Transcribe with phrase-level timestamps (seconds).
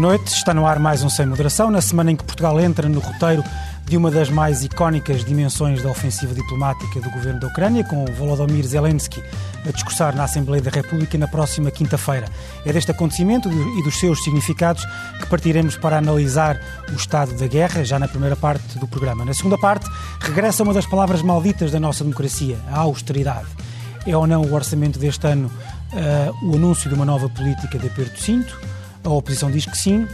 [0.00, 0.32] Noite.
[0.32, 3.44] Está no ar mais um Sem Moderação, na semana em que Portugal entra no roteiro
[3.84, 8.66] de uma das mais icónicas dimensões da ofensiva diplomática do governo da Ucrânia, com Volodymyr
[8.66, 9.22] Zelensky
[9.68, 12.26] a discursar na Assembleia da República na próxima quinta-feira.
[12.64, 14.86] É deste acontecimento e dos seus significados
[15.20, 16.58] que partiremos para analisar
[16.90, 19.22] o estado da guerra, já na primeira parte do programa.
[19.26, 19.86] Na segunda parte,
[20.18, 23.48] regressa uma das palavras malditas da nossa democracia, a austeridade.
[24.06, 25.50] É ou não o orçamento deste ano
[25.92, 28.79] uh, o anúncio de uma nova política de aperto cinto?
[29.02, 30.06] A oposição diz que sim,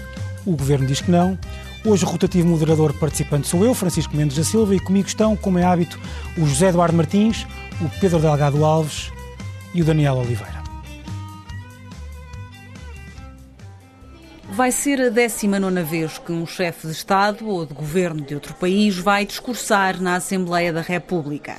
[0.44, 1.38] o governo diz que não.
[1.84, 5.58] Hoje o rotativo moderador participante sou eu, Francisco Mendes da Silva, e comigo estão, como
[5.58, 6.00] é hábito,
[6.36, 7.46] o José Eduardo Martins,
[7.80, 9.12] o Pedro Delgado Alves
[9.74, 10.64] e o Daniel Oliveira.
[14.50, 18.54] Vai ser a 19 vez que um chefe de Estado ou de governo de outro
[18.54, 21.56] país vai discursar na Assembleia da República.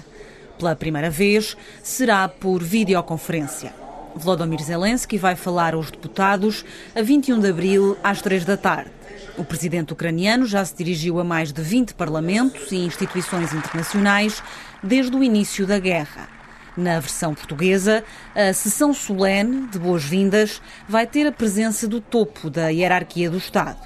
[0.58, 3.87] Pela primeira vez, será por videoconferência.
[4.18, 6.66] Volodymyr Zelensky vai falar aos deputados
[6.96, 8.92] a 21 de abril, às 3 da tarde.
[9.38, 14.42] O presidente ucraniano já se dirigiu a mais de 20 parlamentos e instituições internacionais
[14.82, 16.28] desde o início da guerra.
[16.76, 18.04] Na versão portuguesa,
[18.36, 23.80] a sessão solene de boas-vindas vai ter a presença do topo da hierarquia do Estado: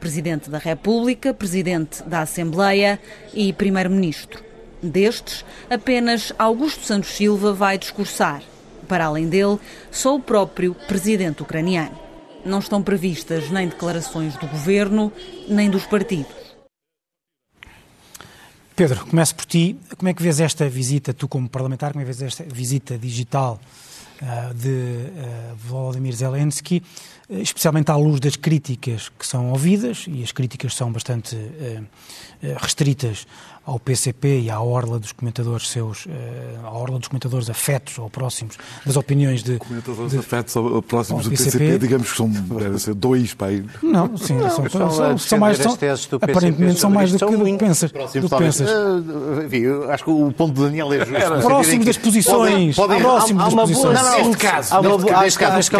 [0.00, 2.98] Presidente da República, Presidente da Assembleia
[3.34, 4.42] e Primeiro-Ministro.
[4.82, 8.42] Destes, apenas Augusto Santos Silva vai discursar.
[8.88, 9.58] Para além dele,
[9.90, 11.96] só o próprio presidente ucraniano.
[12.44, 15.12] Não estão previstas nem declarações do governo,
[15.48, 16.32] nem dos partidos.
[18.78, 19.76] Pedro, começo por ti.
[19.96, 22.96] Como é que vês esta visita, tu como parlamentar, como é que vês esta visita
[22.96, 23.60] digital
[24.22, 26.80] uh, de uh, Volodymyr Zelensky,
[27.28, 31.36] uh, especialmente à luz das críticas que são ouvidas, e as críticas são bastante
[32.60, 33.26] restritas
[33.68, 36.10] ao PCP e à orla dos comentadores seus, uh,
[36.64, 39.58] à orla dos comentadores afetos ou próximos das opiniões de...
[39.58, 43.48] Comentadores de, afetos ou próximos do PCP, PCP, digamos que são deve ser dois para
[43.48, 43.64] aí.
[43.82, 45.58] Não, sim, não, são, são, são, são mais...
[45.58, 45.76] São,
[46.20, 47.92] aparentemente são mais do que, do que pensas.
[47.92, 48.70] Do que pensas.
[48.70, 51.42] Uh, enfim, acho que o ponto do Daniel é justo.
[51.42, 52.74] Próximos das posições.
[52.74, 54.02] Próximos das posições.
[54.02, 54.74] Não, não, neste caso.
[54.74, 54.80] Há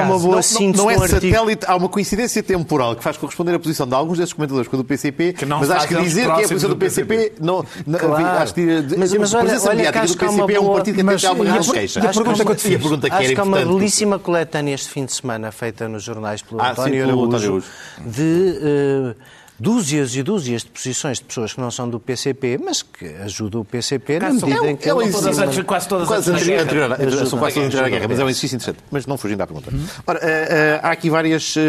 [0.02, 3.86] uma boa síntese Não é satélite, há uma coincidência temporal que faz corresponder a posição
[3.86, 6.48] de alguns desses comentadores com a do PCP, mas acho que dizer que é a
[6.48, 8.26] posição do PCP não Claro.
[8.42, 8.66] Acho que,
[8.96, 11.24] mas, mas olha, é um partido que mas.
[11.24, 12.86] A pergunta que eu te fiz.
[13.10, 16.70] acho que há uma belíssima coletânea este fim de semana feita nos jornais pelo ah,
[16.70, 17.62] António Araújo
[18.04, 19.14] de...
[19.60, 23.62] Dúzias e dúzias de posições de pessoas que não são do PCP, mas que ajudam
[23.62, 24.88] o PCP na medida em que...
[24.88, 28.06] É, é todas, quase todas quase anterior, anterior, anterior, são quase todas anterior à guerra,
[28.08, 28.78] mas é um exercício interessante.
[28.90, 29.70] Mas não fugindo à pergunta.
[29.70, 29.86] Uhum.
[30.06, 31.60] Ora, uh, uh, há aqui várias uh,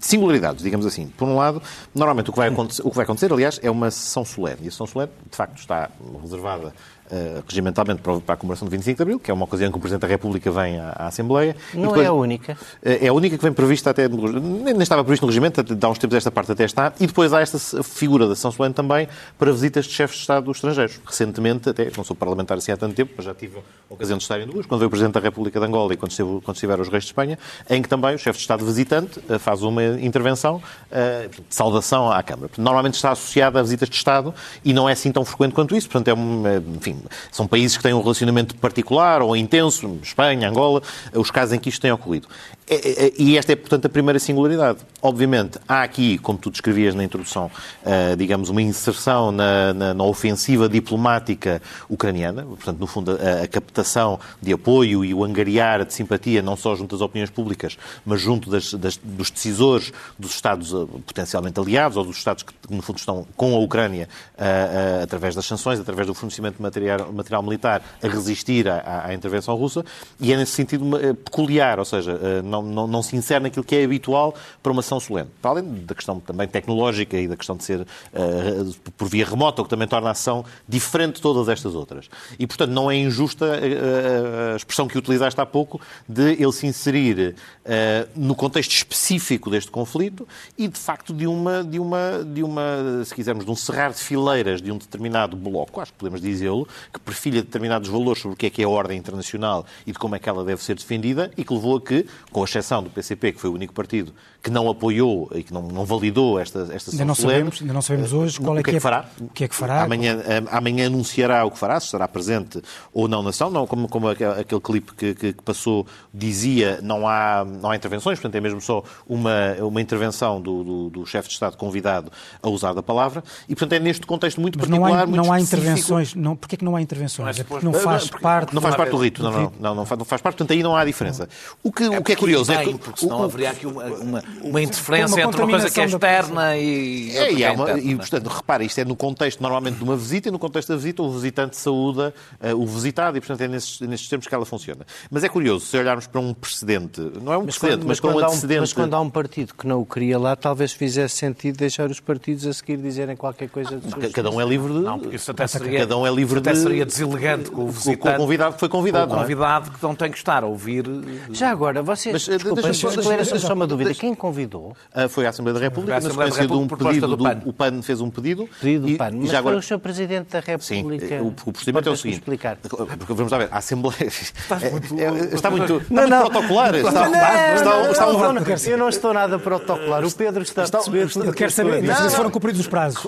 [0.00, 1.06] singularidades, digamos assim.
[1.16, 1.62] Por um lado,
[1.94, 4.58] normalmente o que, vai acontecer, o que vai acontecer, aliás, é uma sessão solene.
[4.62, 5.90] E a sessão solene, de facto, está
[6.20, 6.74] reservada
[7.12, 9.76] uh, regimentalmente para, para, a comemoração do 25 de Abril, que é uma ocasião que
[9.76, 11.54] o Presidente da República vem à, à Assembleia.
[11.74, 12.52] Não depois, é a única.
[12.52, 15.98] Uh, é a única que vem prevista até, nem, estava previsto no regimento, há uns
[15.98, 19.08] tempos esta parte até está, e depois há esta figura da São Solene também
[19.38, 21.00] para visitas de chefes de Estado estrangeiros.
[21.04, 24.24] Recentemente, até, não sou parlamentar assim há tanto tempo, mas já tive a ocasião de
[24.24, 26.56] estar em duas, quando veio o Presidente da República de Angola e quando, esteve, quando
[26.56, 29.62] estiveram os reis de Espanha, em que também o chefe de Estado visitante uh, faz
[29.62, 30.62] uma intervenção
[30.92, 32.50] de saudação à Câmara.
[32.58, 34.34] Normalmente está associada a visitas de Estado
[34.64, 36.42] e não é assim tão frequente quanto isso, portanto, é um,
[36.76, 40.82] enfim, são países que têm um relacionamento particular ou intenso, Espanha, Angola,
[41.14, 42.28] os casos em que isto tem ocorrido.
[42.68, 44.78] É, é, e esta é, portanto, a primeira singularidade.
[45.02, 47.50] Obviamente, há aqui, como tu descrevias na introdução,
[47.82, 53.48] uh, digamos, uma inserção na, na, na, ofensiva diplomática ucraniana, portanto, no fundo, a, a,
[53.48, 57.76] captação de apoio e o angariar de simpatia, não só junto às opiniões públicas,
[58.06, 62.54] mas junto das, das, dos decisores dos Estados uh, potencialmente aliados ou dos Estados que,
[62.70, 64.08] no fundo, estão com a Ucrânia
[64.38, 66.81] uh, através das sanções, através do fornecimento de material,
[67.12, 69.84] material militar, a resistir à, à, intervenção russa,
[70.20, 70.84] e é nesse sentido
[71.24, 75.00] peculiar, ou seja, não, não, não se insere naquilo que é habitual para uma ação
[75.00, 75.28] solene.
[75.40, 79.62] Para além da questão também tecnológica e da questão de ser uh, por via remota,
[79.62, 82.08] o que também torna a ação diferente de todas estas outras.
[82.38, 86.66] E, portanto, não é injusta uh, a expressão que utilizaste há pouco de ele se
[86.66, 87.34] inserir
[87.64, 90.26] uh, no contexto específico deste conflito
[90.56, 93.98] e, de facto, de uma, de uma, de uma, se quisermos, de um cerrar de
[93.98, 98.36] fileiras de um determinado bloco, acho que podemos dizê-lo, que perfilha determinados valores sobre o
[98.36, 100.74] que é que é a ordem internacional e de como é que ela deve ser
[100.74, 104.12] defendida e que levou a que, com exceção do PCP, que foi o único partido
[104.42, 107.82] que não apoiou e que não, não validou esta, esta ainda não sabemos Ainda não
[107.82, 109.04] sabemos hoje qual é, que, é que, fará.
[109.20, 109.82] O que é que fará?
[109.82, 112.60] Amanhã, eh, amanhã anunciará o que fará, se estará presente
[112.92, 117.06] ou não na ação, não, como, como aquele clipe que, que, que, passou dizia, não
[117.06, 121.28] há, não há intervenções, portanto é mesmo só uma, uma intervenção do, do, do chefe
[121.28, 122.10] de Estado convidado
[122.42, 125.32] a usar da palavra, e portanto é neste contexto muito Mas particular, não há, não
[125.32, 127.38] há intervenções, não, porque é que não há intervenções?
[127.38, 128.52] É porque não faz parte...
[128.52, 130.62] Não faz parte do rito, não, não, não, não, faz, não faz parte, portanto aí
[130.64, 131.28] não há diferença.
[131.62, 132.74] O que é, o que é curioso é que...
[132.76, 136.56] Porque senão haveria aqui uma, uma, uma interferência uma entre uma coisa que é externa
[136.56, 137.16] e...
[137.16, 140.28] É, e, é uma, e, portanto, repara, isto é no contexto normalmente de uma visita,
[140.28, 143.80] e no contexto da visita o visitante saúda uh, o visitado, e portanto é nesses,
[143.80, 144.86] nesses termos que ela funciona.
[145.10, 148.00] Mas é curioso, se olharmos para um precedente, não é um mas precedente, quando, mas,
[148.00, 148.58] mas para um antecedente...
[148.58, 151.90] Um, mas quando há um partido que não o queria lá, talvez fizesse sentido deixar
[151.90, 154.80] os partidos a seguir dizerem qualquer coisa de Cada um é livre de...
[154.80, 156.58] Não, porque isso até seria, cada um é livre até de...
[156.58, 157.98] seria deselegante com o visitante.
[157.98, 159.78] Com o convidado que foi convidado, O convidado é?
[159.78, 160.84] que não tem que estar a ouvir...
[161.30, 162.12] Já agora, vocês...
[162.12, 163.94] Mas, desculpa, deixa, só uma dúvida.
[163.94, 164.76] Quem convidou?
[164.94, 167.42] Uh, foi a Assembleia da República, na sequência de um pedido do, PAN.
[167.44, 168.48] O PAN fez um pedido.
[168.60, 169.10] Pedido do PAN.
[169.14, 169.60] Mas já agora...
[169.60, 169.82] foi o Sr.
[169.82, 171.08] Presidente da República.
[171.08, 172.18] Sim, o, o procedimento é o seguinte.
[172.18, 172.56] Explicar.
[172.56, 173.96] Porque vamos lá ver, a Assembleia...
[174.06, 176.74] Está muito, é, é, está muito, não, não, protocolar.
[176.76, 178.32] Está, não, está, está, um...
[178.32, 180.04] não, eu não estou nada protocolar.
[180.04, 181.24] O Pedro está a perceber tudo.
[181.26, 183.04] Eu quero saber se foram cumpridos os prazos.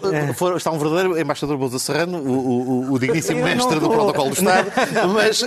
[0.57, 4.73] Está um verdadeiro embaixador Bolsa Serrano, o, o, o digníssimo mestre do protocolo do Estado.
[5.15, 5.43] Mas,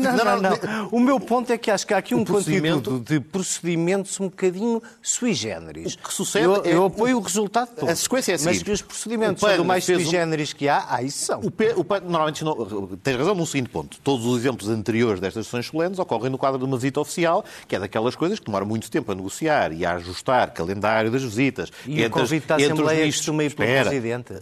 [0.00, 3.20] não, não, não, O meu ponto é que acho que há aqui um conteúdo de
[3.20, 5.94] procedimentos um bocadinho sui generis.
[5.94, 7.88] O que sucede eu, eu apoio o resultado todo.
[7.88, 8.46] A sequência é assim.
[8.46, 10.56] Mas que os procedimentos são do mais sui generis um...
[10.56, 11.40] que há, aí são.
[11.40, 12.56] O, P, o PAN, normalmente, não,
[13.02, 13.98] tens razão num seguinte ponto.
[14.02, 17.76] Todos os exemplos anteriores destas sessões solenes ocorrem no quadro de uma visita oficial, que
[17.76, 21.70] é daquelas coisas que demora muito tempo a negociar e a ajustar calendário das visitas.
[21.86, 24.34] E entre, o convite da Assembleia costuma ir pelo Espera, Presidente?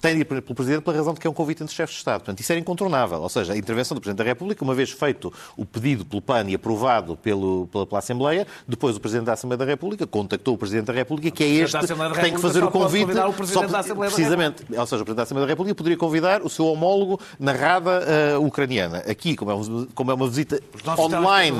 [0.00, 1.98] Tem de ir pelo Presidente pela razão de que é um convite entre chefes de
[1.98, 2.20] Estado.
[2.20, 3.20] Portanto, isso era incontornável.
[3.20, 6.46] Ou seja, a intervenção do Presidente da República, uma vez feito o pedido pelo PAN
[6.48, 10.58] e aprovado pelo, pela, pela Assembleia, depois o Presidente da Assembleia da República contactou o
[10.58, 13.10] Presidente da República, que é este que tem que fazer o convite.
[13.18, 14.64] O Presidente da Assembleia precisamente.
[14.70, 18.38] Ou seja, o Presidente da Assembleia da República poderia convidar o seu homólogo na rada
[18.38, 18.98] uh, ucraniana.
[18.98, 20.62] Aqui, como é, um, como é uma visita
[20.96, 21.56] online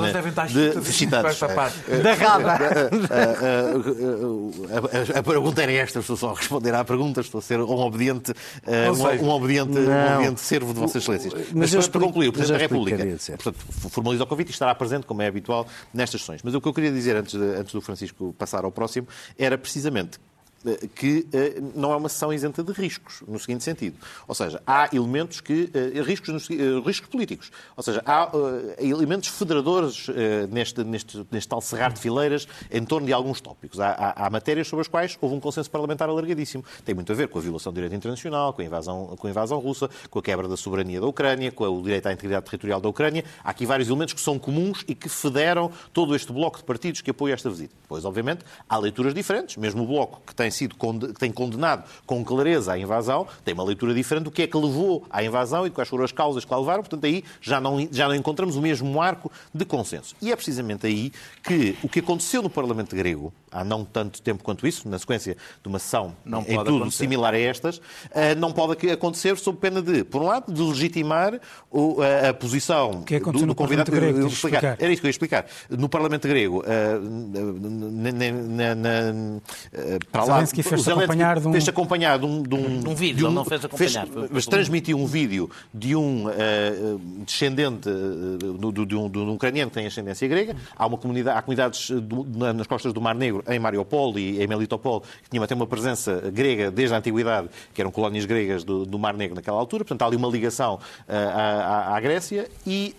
[0.47, 1.37] de visitantes.
[1.37, 2.89] Da rada.
[5.19, 8.33] A pergunta era esta, estou só a responder à pergunta, estou a ser um obediente,
[8.65, 11.33] um, um obediente, um obediente servo de Vossas Excelências.
[11.53, 13.57] Mas, mas para concluir, o Presidente da República portanto,
[13.89, 16.39] formaliza o convite e estará presente, como é habitual, nestas sessões.
[16.41, 19.07] Mas o que eu queria dizer antes, de, antes do Francisco passar ao próximo
[19.37, 20.19] era precisamente
[20.95, 23.97] que eh, não é uma sessão isenta de riscos, no seguinte sentido.
[24.27, 25.69] Ou seja, há elementos que.
[25.73, 26.47] Eh, riscos,
[26.85, 27.51] riscos políticos.
[27.75, 28.31] Ou seja, há
[28.79, 30.07] elementos federadores
[30.49, 33.79] neste, neste, neste tal cerrar de fileiras em torno de alguns tópicos.
[33.79, 36.63] Há, há, há, matérias sobre as quais houve um consenso parlamentar alargadíssimo.
[36.83, 39.29] Tem muito a ver com a violação do direito internacional, com a invasão, com a
[39.29, 42.79] invasão russa, com a quebra da soberania da Ucrânia, com o direito à integridade territorial
[42.79, 43.23] da Ucrânia.
[43.43, 47.01] Há aqui vários elementos que são comuns e que federam todo este bloco de partidos
[47.01, 47.75] que apoia esta visita.
[47.87, 49.57] Pois, obviamente, há leituras diferentes.
[49.57, 50.75] Mesmo o bloco que tem sido
[51.17, 55.05] tem condenado com clareza a invasão, tem uma leitura diferente do que é que levou
[55.09, 56.81] à invasão e quais foram as causas que lá levaram.
[56.81, 60.15] Portanto, aí já não, já não encontramos o mesmo arco de consenso.
[60.21, 61.11] E é precisamente aí
[61.43, 65.37] que o que aconteceu no Parlamento grego, há não tanto tempo quanto isso, na sequência
[65.61, 66.97] de uma sessão não em tudo acontecer.
[66.97, 67.81] similar a estas,
[68.11, 71.39] eh, não pode acontecer sob pena de, por um lado, de legitimar
[72.29, 74.27] a, posição que do, do convidado grego.
[74.27, 74.75] Explicar.
[74.79, 75.45] Era isso que eu ia explicar.
[75.69, 79.41] No Parlamento grego, eh, na, na, na,
[79.71, 81.51] eh, para lá, fez-se acompanhar de um...
[81.51, 84.07] Fez acompanhar de um, de um, um vídeo, de um, não fez acompanhar.
[84.07, 86.31] Fez, mas transmitiu um vídeo de um uh,
[87.25, 90.55] descendente uh, de, de, um, de um ucraniano que tem ascendência grega.
[90.75, 94.47] Há, uma comunidade, há comunidades do, nas costas do Mar Negro, em Mariupol e em
[94.47, 98.85] Melitopol, que tinham até uma presença grega desde a antiguidade, que eram colónias gregas do,
[98.85, 99.83] do Mar Negro naquela altura.
[99.83, 102.95] Portanto, há ali uma ligação uh, à, à, Grécia e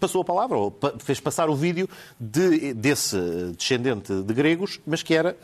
[0.00, 3.16] passou a palavra, ou fez passar o vídeo de, desse
[3.56, 5.36] descendente de gregos, mas que era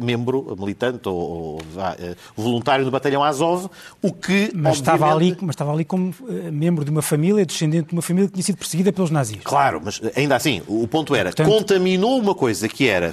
[0.00, 3.68] membro militante ou, ou uh, voluntário do batalhão Azov,
[4.02, 4.74] o que mas obviamente...
[4.74, 8.28] estava ali, mas estava ali como uh, membro de uma família, descendente de uma família
[8.28, 9.38] que tinha sido perseguida pelos nazis.
[9.42, 11.48] Claro, mas ainda assim, o ponto era, Portanto...
[11.48, 13.12] contaminou uma coisa que era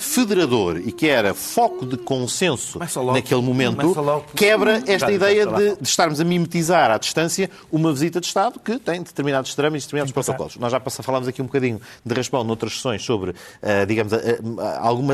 [0.77, 2.80] e que era foco de consenso
[3.13, 3.96] naquele momento,
[4.36, 8.77] quebra esta ideia de, de, estarmos a mimetizar à distância uma visita de Estado que
[8.80, 10.58] tem determinados trâmites e determinados protocolos.
[10.58, 14.18] Nós já falámos aqui um bocadinho de raspão noutras sessões sobre, uh, digamos, uh,
[14.80, 15.13] alguma.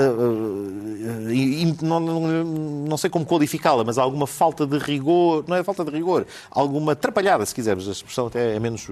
[1.81, 6.25] não, não sei como qualificá-la, mas alguma falta de rigor, não é falta de rigor,
[6.51, 8.87] alguma atrapalhada, se quisermos, a expressão até é menos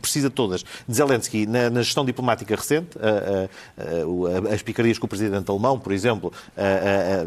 [0.00, 2.98] precisa de todas, de Zelensky na, na gestão diplomática recente,
[4.52, 6.32] as picardias com o presidente alemão, por exemplo.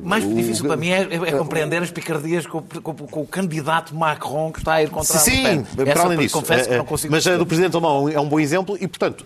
[0.03, 3.25] Mais o, difícil para mim é, é, é, compreender as picardias com, com, com, o
[3.25, 6.37] candidato Macron que está a ir contra Sim, para além disso.
[6.37, 9.25] Confesso que não consigo mas a do presidente alemão é um bom exemplo e, portanto,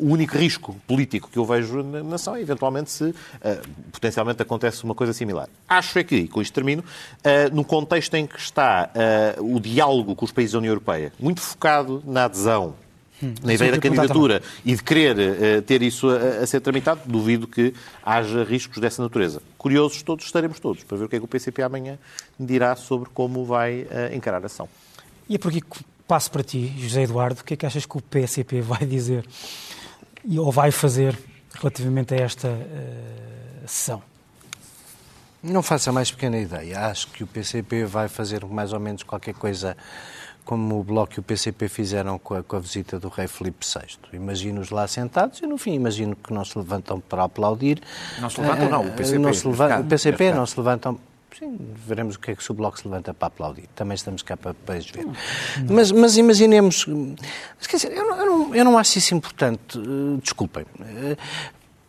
[0.00, 3.12] o único risco político que eu vejo na nação é eventualmente se
[3.90, 5.48] potencialmente acontece uma coisa similar.
[5.68, 8.90] Acho é que, e com isto termino, uh, no contexto em que está
[9.38, 12.74] uh, o diálogo com os países da União Europeia, muito focado na adesão,
[13.22, 17.00] hum, na ideia da candidatura e de querer uh, ter isso a, a, ser tramitado,
[17.06, 19.42] duvido que haja riscos dessa natureza.
[19.58, 21.98] Curiosos todos estaremos todos, para ver o que é que o PCP amanhã
[22.38, 24.68] dirá sobre como vai encarar a ação.
[25.28, 25.60] E é porque
[26.06, 29.26] passo para ti, José Eduardo, o que é que achas que o PSP vai dizer
[30.38, 31.18] ou vai fazer
[31.54, 34.02] relativamente a esta uh, sessão?
[35.42, 36.86] Não faço a mais pequena ideia.
[36.86, 39.76] Acho que o PCP vai fazer mais ou menos qualquer coisa
[40.46, 43.66] como o Bloco e o PCP fizeram com a, com a visita do rei Filipe
[43.66, 43.98] VI.
[44.16, 47.82] Imagino-os lá sentados e, no fim, imagino que não se levantam para aplaudir.
[48.20, 49.18] Não se levantam, não, o PCP.
[49.18, 49.80] Não se leva...
[49.80, 50.98] O PCP não se levantam
[51.38, 53.68] Sim, veremos o que é que o Bloco se levanta para aplaudir.
[53.74, 55.06] Também estamos cá para, para ver.
[55.68, 56.86] Mas, mas imaginemos.
[57.68, 59.78] Quer dizer, eu não, eu, não, eu não acho isso importante.
[59.78, 60.64] Uh, desculpem.
[60.80, 61.16] Uh, em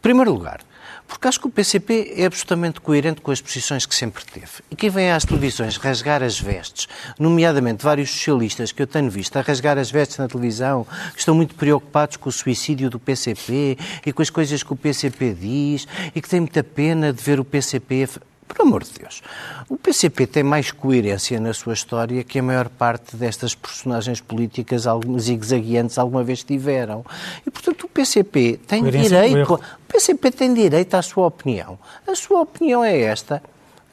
[0.01, 0.59] primeiro lugar,
[1.07, 4.47] porque acho que o PCP é absolutamente coerente com as posições que sempre teve.
[4.69, 6.87] E quem vem às televisões rasgar as vestes,
[7.19, 11.35] nomeadamente vários socialistas que eu tenho visto a rasgar as vestes na televisão, que estão
[11.35, 15.87] muito preocupados com o suicídio do PCP e com as coisas que o PCP diz
[16.13, 18.07] e que têm muita pena de ver o PCP
[18.47, 19.21] por amor de Deus.
[19.69, 24.83] O PCP tem mais coerência na sua história que a maior parte destas personagens políticas
[25.19, 27.05] zigue-zagueantes alguma vez tiveram.
[27.45, 29.53] E, portanto, o PCP tem coerência direito...
[29.53, 31.77] O PCP tem direito à sua opinião.
[32.07, 33.41] A sua opinião é esta.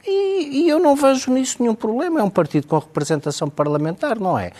[0.07, 2.19] E, e, eu não vejo nisso nenhum problema.
[2.19, 4.51] É um partido com representação parlamentar, não é?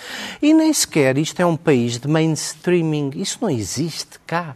[0.41, 3.11] E nem sequer isto é um país de mainstreaming.
[3.15, 4.55] Isso não existe cá.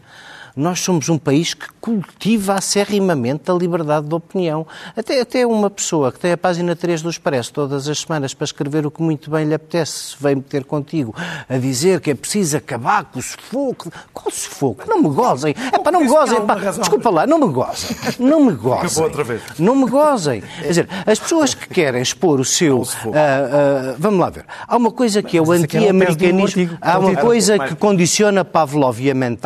[0.59, 4.67] Nós somos um país que cultiva acerrimamente a liberdade de opinião.
[4.93, 8.43] Até, até uma pessoa que tem a página 3 do Expresso todas as semanas para
[8.43, 11.15] escrever o que muito bem lhe apetece, vem meter contigo
[11.47, 13.89] a dizer que é preciso acabar com o sufoco.
[14.13, 14.83] Qual sufoco?
[14.85, 15.55] Não me gozem.
[15.71, 16.45] É para não me gozem.
[16.45, 16.55] Pá.
[16.55, 17.95] Desculpa lá, não me gozem.
[18.19, 19.01] Não me gozem.
[19.01, 19.41] outra vez.
[19.57, 20.41] Não me gozem.
[20.41, 22.79] Quer dizer, as pessoas que querem expor o seu.
[22.79, 24.45] Uh, uh, vamos lá ver.
[24.67, 26.77] Há uma coisa que é o é anti-americanismo.
[26.81, 29.39] Há uma coisa que condiciona pavloviamente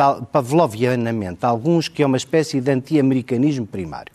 [1.04, 4.12] internamente alguns que é uma espécie de anti-americanismo primário.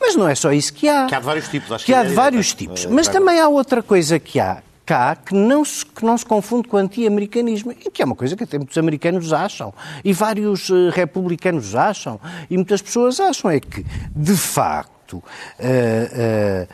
[0.00, 1.06] Mas não é só isso que há.
[1.06, 2.86] Que há de vários tipos, acho que, que há de vários tipos.
[2.86, 6.66] Mas também há outra coisa que há, cá que não se, que não se confunde
[6.68, 9.72] com o anti-americanismo e que é uma coisa que até muitos americanos acham
[10.04, 12.20] e vários uh, republicanos acham
[12.50, 15.22] e muitas pessoas acham é que, de facto, uh,
[15.60, 16.68] uh,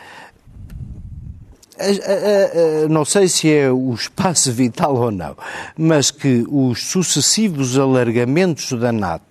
[2.88, 5.36] não sei se é o espaço vital ou não,
[5.76, 9.27] mas que os sucessivos alargamentos da NATO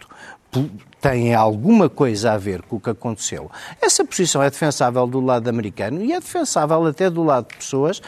[1.01, 3.49] têm alguma coisa a ver com o que aconteceu.
[3.81, 8.01] Essa posição é defensável do lado americano e é defensável até do lado de pessoas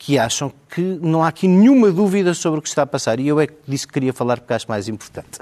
[0.00, 3.20] que acham que não há aqui nenhuma dúvida sobre o que está a passar.
[3.20, 5.38] E eu é que disse que queria falar porque acho mais importante.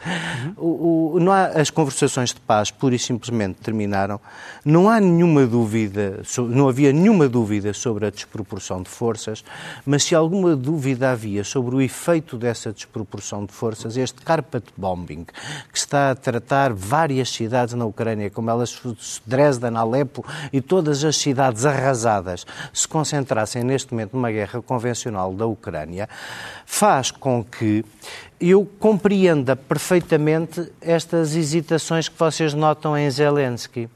[0.56, 4.18] O, o, não há, as conversações de paz pura e simplesmente terminaram.
[4.64, 9.44] Não há nenhuma dúvida, não havia nenhuma dúvida sobre a desproporção de forças,
[9.86, 15.24] mas se alguma dúvida havia sobre o efeito dessa desproporção de forças, este carpet bombing,
[15.70, 18.80] que está a tratar várias cidades na Ucrânia, como elas,
[19.24, 25.47] Dresden, Alepo e todas as cidades arrasadas, se concentrassem neste momento numa guerra convencional da
[25.47, 26.09] Ucrânia,
[26.64, 27.85] faz com que
[28.40, 33.88] eu compreenda perfeitamente estas hesitações que vocês notam em Zelensky.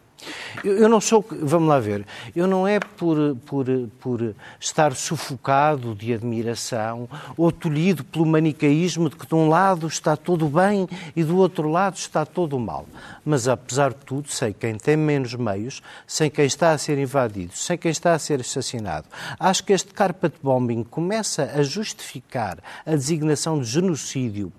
[0.64, 3.66] Eu, eu, não sou, vamos lá ver, eu não é por, por,
[4.00, 10.16] por estar sufocado de admiração ou tolhido pelo manicaísmo de que de um lado está
[10.16, 12.86] tudo bem e do outro lado está tudo mal.
[13.24, 17.52] Mas apesar de tudo, sei quem tem menos meios, sei quem está a ser invadido,
[17.54, 19.06] sei quem está a ser assassinado.
[19.38, 24.52] Acho que este carpet bombing começa a justificar a designação de genocídio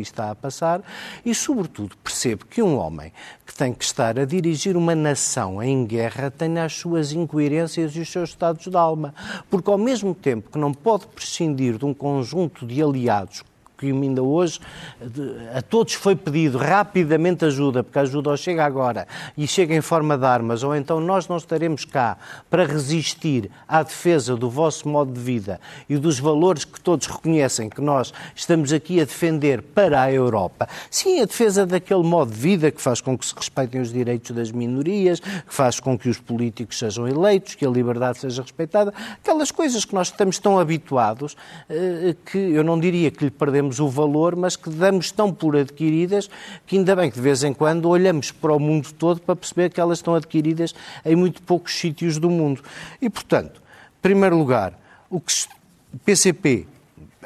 [0.00, 0.82] está a passar
[1.24, 3.12] e, sobretudo, percebo que um homem
[3.46, 8.00] que tem que estar a dirigir uma nação em guerra tem as suas incoerências e
[8.00, 9.14] os seus estados de alma.
[9.50, 13.42] Porque, ao mesmo tempo que não pode prescindir de um conjunto de aliados
[13.82, 14.60] que ainda hoje
[15.52, 20.16] a todos foi pedido rapidamente ajuda, porque a ajuda chega agora e chega em forma
[20.16, 22.16] de armas, ou então nós não estaremos cá
[22.48, 27.68] para resistir à defesa do vosso modo de vida e dos valores que todos reconhecem
[27.68, 30.68] que nós estamos aqui a defender para a Europa.
[30.88, 34.30] Sim, a defesa daquele modo de vida que faz com que se respeitem os direitos
[34.30, 38.94] das minorias, que faz com que os políticos sejam eleitos, que a liberdade seja respeitada,
[39.14, 41.36] aquelas coisas que nós estamos tão habituados
[41.68, 45.56] eh, que eu não diria que lhe perdemos o valor, mas que damos tão por
[45.56, 46.28] adquiridas
[46.66, 49.70] que ainda bem que de vez em quando olhamos para o mundo todo para perceber
[49.70, 50.74] que elas estão adquiridas
[51.04, 52.62] em muito poucos sítios do mundo.
[53.00, 53.60] E, portanto,
[53.98, 55.32] em primeiro lugar, o que
[55.92, 56.66] o PCP,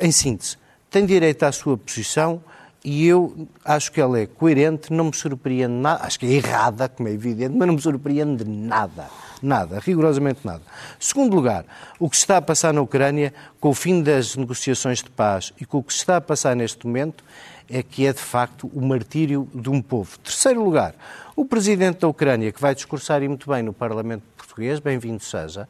[0.00, 0.56] em síntese,
[0.90, 2.42] tem direito à sua posição
[2.84, 6.88] e eu acho que ela é coerente, não me surpreende nada, acho que é errada,
[6.88, 9.08] como é evidente, mas não me surpreende nada.
[9.42, 10.62] Nada, rigorosamente nada.
[10.98, 11.64] Segundo lugar,
[11.98, 15.52] o que se está a passar na Ucrânia, com o fim das negociações de paz
[15.60, 17.22] e com o que se está a passar neste momento,
[17.68, 20.18] é que é de facto o martírio de um povo.
[20.20, 20.94] Terceiro lugar,
[21.34, 25.68] o presidente da Ucrânia, que vai discursar e muito bem no Parlamento português, bem-vindo seja,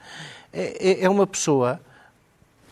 [0.52, 1.80] é, é, é uma pessoa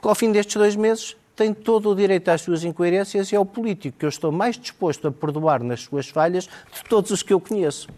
[0.00, 3.40] que ao fim destes dois meses tem todo o direito às suas incoerências e é
[3.40, 7.22] o político que eu estou mais disposto a perdoar nas suas falhas de todos os
[7.22, 7.88] que eu conheço.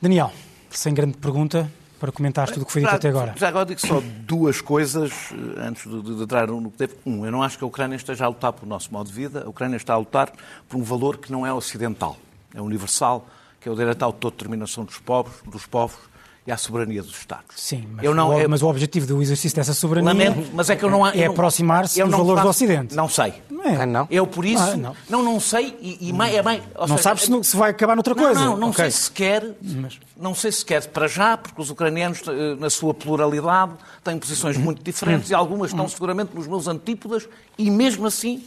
[0.00, 0.32] Daniel,
[0.78, 3.34] sem grande pergunta, para comentar tudo o que foi dito já, até agora.
[3.36, 6.94] Já agora digo só duas coisas eh, antes de, de, de entrar no que teve.
[7.06, 9.44] Um, eu não acho que a Ucrânia esteja a lutar pelo nosso modo de vida.
[9.44, 10.32] A Ucrânia está a lutar
[10.68, 12.16] por um valor que não é ocidental,
[12.54, 13.26] é universal,
[13.60, 15.98] que é o direito à autodeterminação dos povos, dos povos
[16.46, 17.56] e à soberania dos Estados.
[17.56, 20.68] Sim, mas, eu não, o, eu, mas o objetivo do exercício dessa soberania lamento, mas
[20.68, 22.94] é, que eu não, é aproximar-se dos valores faço, do Ocidente.
[22.94, 23.34] Não sei.
[23.50, 23.82] Não é?
[23.82, 24.06] Ah, não?
[24.10, 24.62] Eu por isso.
[24.62, 24.96] Ah, não.
[25.08, 26.62] não, não sei e, e é bem.
[26.78, 28.38] Não seja, sabes se, se, vai acabar noutra coisa.
[28.38, 28.90] Não, não, não okay.
[28.90, 29.54] sei sequer.
[29.62, 29.98] Mas...
[30.16, 33.72] Não sei sequer para já, porque os ucranianos, eh, na sua pluralidade,
[34.02, 37.26] têm posições muito diferentes e algumas estão seguramente nos meus antípodas
[37.58, 38.44] e mesmo assim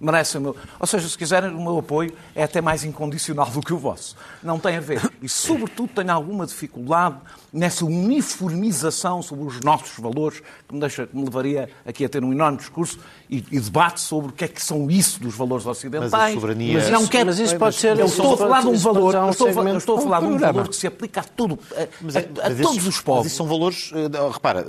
[0.00, 0.56] merecem o meu.
[0.78, 4.16] Ou seja, se quiserem, o meu apoio é até mais incondicional do que o vosso.
[4.42, 5.00] Não tem a ver.
[5.20, 7.16] E, sobretudo, tenho alguma dificuldade
[7.52, 12.22] nessa uniformização sobre os nossos valores, que me, deixa, que me levaria aqui a ter
[12.24, 15.66] um enorme discurso e, e, debate sobre o que é que são isso dos valores
[15.66, 16.12] ocidentais.
[16.12, 16.78] Mas a soberania...
[16.78, 17.26] Mas não quero...
[17.26, 17.98] Mas isso pode ser...
[17.98, 20.38] Eu estou a falar de um valor, eu estou, eu estou a falar de um
[20.38, 23.24] valor que se aplica a, tudo, a, mas, a, a mas todos os povos.
[23.24, 23.92] Mas isso são valores...
[24.32, 24.64] Repara...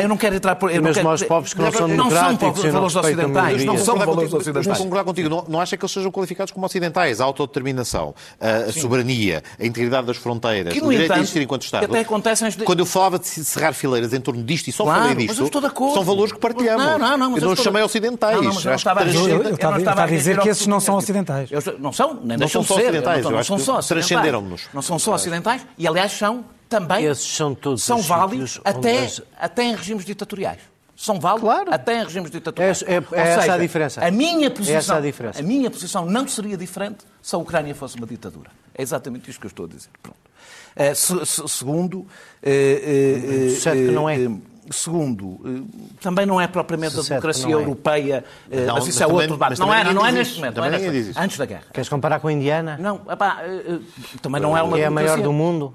[0.00, 0.70] Eu não quero entrar por...
[0.70, 2.40] Eu mesmo quero, aos povos que não são democráticos...
[2.42, 3.64] Não são valores ocidentais.
[3.64, 4.66] Não são valores ocidentais.
[4.66, 5.28] Não concordar contigo.
[5.28, 7.20] Não, não acha que eles sejam qualificados como ocidentais?
[7.20, 11.84] A autodeterminação, a, soberania, a integridade das fronteiras, o direito a existir enquanto Estado.
[11.84, 12.50] até acontecem...
[12.64, 15.50] Quando eu falava de cerrar fileiras em torno disto e só falei disto,
[15.94, 16.84] são valores que partilhamos.
[16.84, 17.36] Não, não, não.
[17.36, 18.36] Eu não os chamei ocidentais ocidentais.
[18.36, 20.96] Não, não, eu, estava, eu, eu, estava, eu estava a dizer que esses não são
[20.96, 21.50] ocidentais.
[21.78, 23.24] não são, nem não são só ocidentais.
[23.24, 24.68] Não, são só transcenderam-nos.
[24.72, 29.64] Não são só ocidentais e, aliás, são também Esses são, todos são válidos até, até
[29.64, 30.58] em regimes ditatoriais.
[31.04, 31.68] São válidos claro.
[31.70, 32.82] até em regimes ditatoriais.
[32.82, 34.02] É, é, é seja, essa a diferença.
[34.02, 38.06] A minha, posição, a, a, minha posição não seria diferente se a Ucrânia fosse uma
[38.06, 38.50] ditadura.
[38.74, 39.90] É exatamente isto que eu estou a dizer.
[40.02, 40.16] Pronto.
[40.16, 41.98] Uh, se, se, segundo...
[41.98, 42.06] Uh,
[42.42, 44.16] uh, certo que não é.
[44.70, 45.66] Segundo,
[46.00, 47.52] também não é propriamente a democracia é.
[47.52, 49.60] europeia, não, mas isso mas é outro debate.
[49.60, 50.56] Não era, não é neste momento.
[50.56, 51.64] Não é neste, antes da guerra.
[51.70, 52.78] Queres comparar com a Indiana?
[52.80, 53.42] Não, epá,
[54.22, 55.74] também não é uma é a maior do mundo.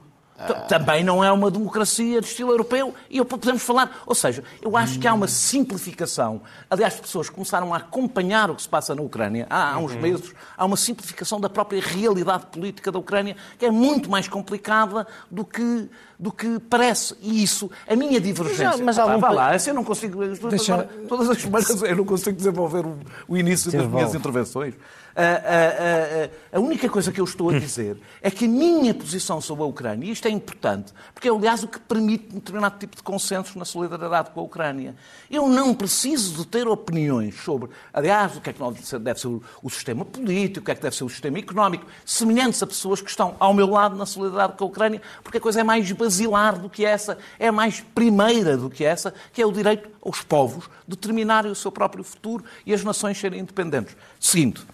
[0.67, 4.03] Também não é uma democracia de estilo europeu e podemos falar.
[4.05, 6.41] Ou seja, eu acho que há uma simplificação.
[6.69, 9.99] Aliás, as pessoas começaram a acompanhar o que se passa na Ucrânia há, uns uhum.
[9.99, 10.33] meses.
[10.57, 15.43] Há uma simplificação da própria realidade política da Ucrânia que é muito mais complicada do
[15.43, 17.15] que, do que parece.
[17.21, 18.77] E isso, a minha divergência.
[18.77, 20.25] Mas, mas ah, vá lá, assim eu não consigo.
[20.49, 20.83] Deixa...
[21.07, 22.85] Todas as semanas eu não consigo desenvolver
[23.27, 24.73] o início das minhas intervenções.
[25.15, 28.93] A, a, a, a, única coisa que eu estou a dizer é que a minha
[28.93, 32.35] posição sobre a Ucrânia, e isto é importante, porque é, aliás, o que permite um
[32.35, 34.95] determinado tipo de consenso na solidariedade com a Ucrânia.
[35.29, 39.69] Eu não preciso de ter opiniões sobre, aliás, o que é que deve ser o
[39.69, 43.09] sistema político, o que é que deve ser o sistema económico, semelhantes a pessoas que
[43.09, 46.57] estão ao meu lado na solidariedade com a Ucrânia, porque a coisa é mais basilar
[46.57, 50.69] do que essa, é mais primeira do que essa, que é o direito aos povos
[50.87, 53.95] determinarem o seu próprio futuro e as nações serem independentes.
[54.19, 54.65] Seguinte,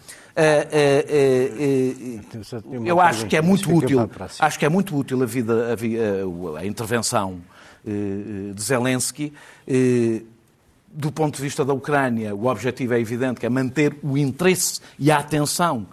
[2.84, 6.66] eu acho que é muito útil, acho que é muito útil a, vida, a, a
[6.66, 7.42] intervenção
[7.86, 9.32] de Zelensky.
[10.90, 14.82] Do ponto de vista da Ucrânia, o objetivo é evidente, que é manter o interesse
[15.00, 15.88] e a atenção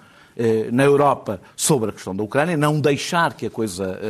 [0.73, 4.01] na Europa sobre a questão da Ucrânia, não deixar que a coisa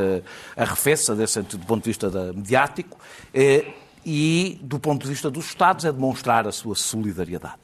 [0.56, 2.96] arrefeça desse, do ponto de vista mediático,
[4.04, 7.60] e do ponto de vista dos Estados é demonstrar a sua solidariedade.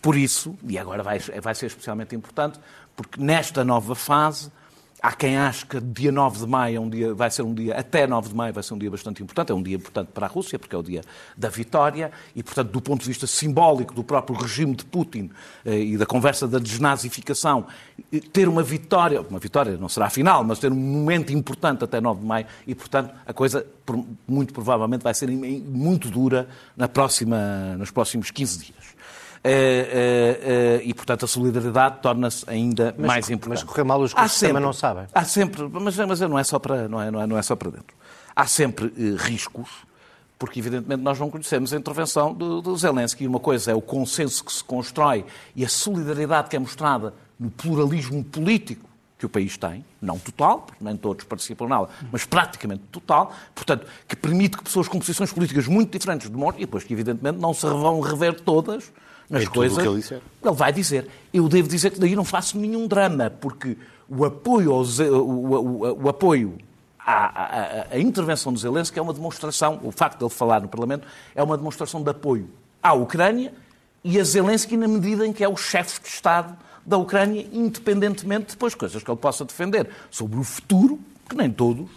[0.00, 2.58] Por isso, e agora vai, vai ser especialmente importante,
[2.96, 4.50] porque nesta nova fase
[5.00, 7.78] Há quem ache que dia 9 de maio é um dia, vai ser um dia,
[7.78, 10.26] até 9 de maio vai ser um dia bastante importante, é um dia importante para
[10.26, 11.02] a Rússia, porque é o dia
[11.36, 15.30] da vitória, e, portanto, do ponto de vista simbólico do próprio regime de Putin
[15.64, 17.68] eh, e da conversa da desnazificação,
[18.12, 21.84] eh, ter uma vitória, uma vitória não será a final, mas ter um momento importante
[21.84, 23.64] até 9 de maio, e, portanto, a coisa
[24.26, 28.97] muito provavelmente vai ser muito dura na próxima, nos próximos 15 dias.
[29.44, 29.50] Eh,
[29.92, 33.60] eh, eh, e, portanto, a solidariedade torna-se ainda mas, mais importante.
[33.60, 35.06] Mas correr mal os cursos também não sabem.
[35.14, 37.54] Há sempre, mas, mas não, é só para, não, é, não, é, não é só
[37.54, 37.96] para dentro.
[38.34, 39.68] Há sempre riscos,
[40.38, 43.26] porque evidentemente nós não conhecemos a intervenção do, do Zelensky.
[43.26, 45.24] Uma coisa é o consenso que se constrói
[45.54, 50.60] e a solidariedade que é mostrada no pluralismo político que o país tem, não total,
[50.60, 55.32] porque nem todos participam nela, mas praticamente total, portanto, que permite que pessoas com posições
[55.32, 58.92] políticas muito diferentes demostrem, e depois que evidentemente não se vão rever todas
[59.30, 59.84] é coisas.
[59.84, 61.06] ele, ele, vai dizer.
[61.32, 63.76] Eu devo dizer que daí não faço nenhum drama, porque
[64.08, 66.56] o apoio, aos, o, o, o, apoio
[66.98, 70.68] à, à, à, intervenção do Zelensky é uma demonstração, o facto de ele falar no
[70.68, 72.48] Parlamento, é uma demonstração de apoio
[72.82, 73.52] à Ucrânia
[74.02, 78.46] e a Zelensky na medida em que é o chefe de Estado da Ucrânia, independentemente
[78.46, 81.90] de depois coisas que ele possa defender sobre o futuro, que nem todos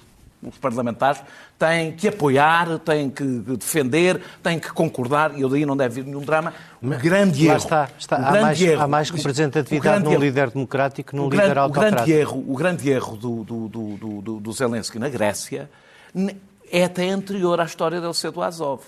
[0.44, 1.22] os parlamentares
[1.58, 6.06] têm que apoiar, têm que defender, têm que concordar, e eu daí não deve vir
[6.06, 6.54] nenhum drama.
[6.82, 7.58] O grande erro.
[7.58, 8.16] Está, está.
[8.18, 12.02] Há, grande mais, erro, há mais representatividade num erro, líder democrático que num líder autocrático.
[12.02, 15.70] O grande erro, o grande erro do, do, do, do, do Zelensky na Grécia
[16.72, 18.82] é até anterior à história do Azov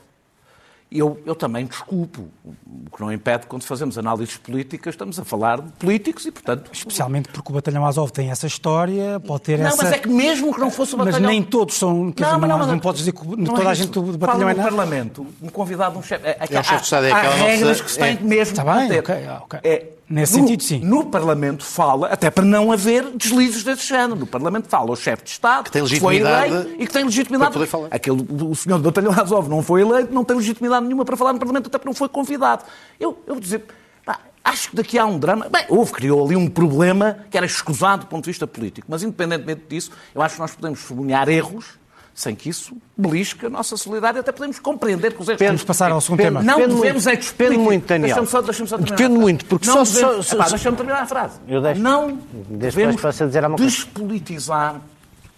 [0.99, 5.61] eu, eu também desculpo, o que não impede quando fazemos análises políticas, estamos a falar
[5.61, 6.69] de políticos e, portanto...
[6.71, 9.77] Especialmente porque o Batalhão Azov tem essa história, pode ter não, essa...
[9.77, 11.21] Não, mas é que mesmo que não fosse o Batalhão...
[11.21, 12.11] Mas nem todos são...
[12.11, 14.17] Quer não, dizer, não, não, não, podes dizer que não toda é a gente do
[14.17, 14.69] Batalhão é nada.
[14.69, 16.27] no Parlamento, um convidado, um chefe...
[16.27, 18.19] É, é, é chefe de Estado, é há, regras que se têm é.
[18.21, 19.59] mesmo Está bem, ok, ok.
[19.63, 20.79] É, Nesse no, sentido, sim.
[20.79, 25.23] No Parlamento fala, até para não haver deslizes desse género, no Parlamento fala o chefe
[25.23, 27.51] de Estado, que, tem legitimidade foi eleito e que tem legitimidade.
[27.51, 27.87] Para poder falar.
[27.89, 31.33] Aquele, o senhor do Batalhão Azov não foi eleito, não tem legitimidade nenhuma para falar
[31.33, 32.63] no Parlamento, até porque não foi convidado.
[32.99, 33.65] Eu, eu vou dizer,
[34.05, 35.47] pá, acho que daqui há um drama.
[35.49, 39.03] Bem, houve, criou ali um problema que era escusado do ponto de vista político, mas
[39.03, 41.82] independentemente disso, eu acho que nós podemos sublinhar erros
[42.13, 44.19] sem que isso belisque a nossa solidariedade.
[44.19, 45.39] Até podemos compreender que os erros...
[45.39, 46.43] Podemos passar ao segundo tema.
[46.43, 48.07] Não depende devemos é Depende muito, Daniel.
[48.07, 48.97] Deixa-me só, deixa só terminar.
[48.97, 50.01] Depende muito, porque não só...
[50.01, 51.39] Devemos, só, só deixa-me terminar a frase.
[51.47, 54.79] Eu deixo, não devemos dizer despolitizar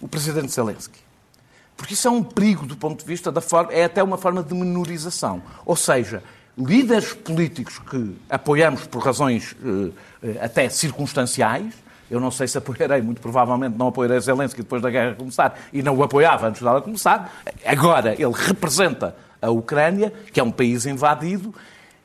[0.00, 0.98] o presidente Zelensky.
[1.76, 3.72] Porque isso é um perigo do ponto de vista da forma...
[3.72, 5.42] É até uma forma de menorização.
[5.64, 6.22] Ou seja,
[6.58, 9.56] líderes políticos que apoiamos por razões
[10.22, 14.90] eh, até circunstanciais eu não sei se apoiarei, muito provavelmente não apoiarei Zelensky depois da
[14.90, 17.32] guerra começar e não o apoiava antes dela começar.
[17.64, 21.54] Agora, ele representa a Ucrânia, que é um país invadido,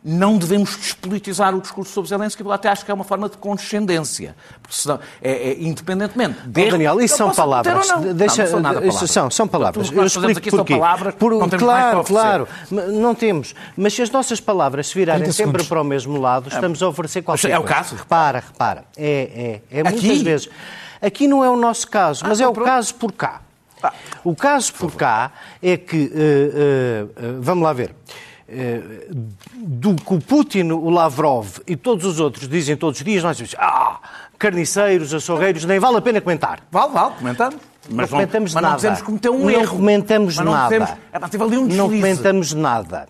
[0.04, 3.38] não devemos despolitizar o discurso sobre Zelensky, porque até acho que é uma forma de
[3.38, 4.36] condescendência.
[4.62, 6.40] Porque senão, é, é, independentemente...
[6.48, 6.64] De...
[6.64, 7.88] Oh, Daniel, isso são palavras.
[7.88, 8.14] Não.
[8.14, 9.92] Deixa, não, não são, são, são palavras.
[9.92, 10.74] Eu explico aqui porquê.
[10.74, 12.48] São palavras, Por, não temos claro, claro.
[12.72, 13.54] Não temos.
[13.78, 17.22] Mas se as nossas palavras se virarem sempre para o mesmo lado, estamos a oferecer
[17.22, 17.96] qualquer É o caso?
[17.96, 18.86] Repara, repara.
[18.98, 20.24] É, é, é muitas aqui?
[20.24, 20.50] vezes.
[21.00, 22.68] Aqui não é o nosso caso, mas ah, é o pronto.
[22.68, 23.42] caso por cá.
[23.84, 23.94] Ah.
[24.24, 25.98] O caso por cá é que...
[25.98, 27.96] Uh, uh, uh, vamos lá ver
[29.56, 33.38] do que o Putin, o Lavrov e todos os outros dizem todos os dias, nós
[33.38, 34.00] dizemos, ah,
[34.38, 36.60] carniceiros, açougueiros, nem vale a pena comentar.
[36.72, 37.58] Vale, vale, comentamos.
[37.90, 38.70] Mas não comentamos mas nada.
[38.70, 39.76] não dizemos que cometeu um não erro.
[39.76, 40.70] Comentamos não nada.
[40.70, 43.08] Temos, é, teve ali um não comentamos nada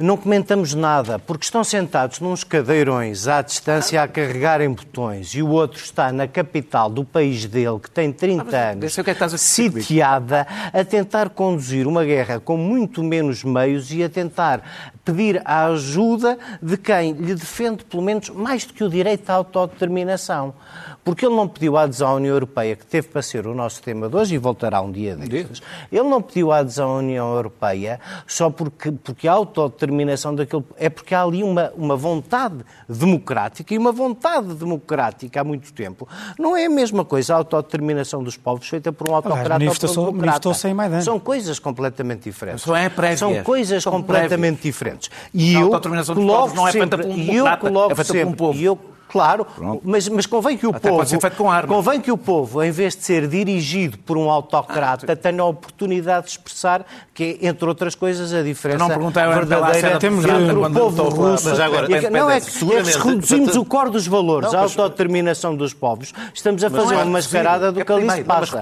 [0.00, 5.48] não comentamos nada, porque estão sentados nos cadeirões à distância a carregarem botões e o
[5.48, 10.46] outro está na capital do país dele, que tem 30 ah, anos, que é sitiada,
[10.72, 14.62] a tentar conduzir uma guerra com muito menos meios e a tentar
[15.04, 19.34] pedir a ajuda de quem lhe defende, pelo menos, mais do que o direito à
[19.34, 20.54] autodeterminação.
[21.02, 23.82] Porque ele não pediu a adesão à União Europeia, que teve para ser o nosso
[23.82, 25.62] tema de hoje e voltará um dia destes.
[25.90, 30.62] Ele não pediu a adesão à União Europeia só porque, porque a autodeterminação daquele.
[30.76, 36.06] É porque há ali uma, uma vontade democrática e uma vontade democrática há muito tempo.
[36.38, 39.90] Não é a mesma coisa a autodeterminação dos povos feita por um autocrata ou por
[39.90, 40.42] um democrata.
[41.04, 42.62] São coisas completamente diferentes.
[42.62, 44.60] São, é São coisas São completamente prévias.
[44.62, 44.89] diferentes.
[45.32, 48.32] E a eu autodeterminação dos povos não é feita por um é feita por um
[48.32, 48.78] povo.
[49.10, 49.44] Claro,
[49.82, 51.04] mas, mas convém que o Até povo.
[51.66, 55.46] Convém que o povo, em vez de ser dirigido por um autocrata, ah, tenha a
[55.46, 60.70] oportunidade de expressar que, entre outras coisas, a diferença não perguntei verdadeira temos entre o
[60.70, 61.48] povo russo.
[61.48, 64.60] Mas agora, e, não é que, é que se reduzimos o cor dos valores, não,
[64.60, 68.58] a autodeterminação dos povos, estamos a fazer uma mascarada do que ali se passa.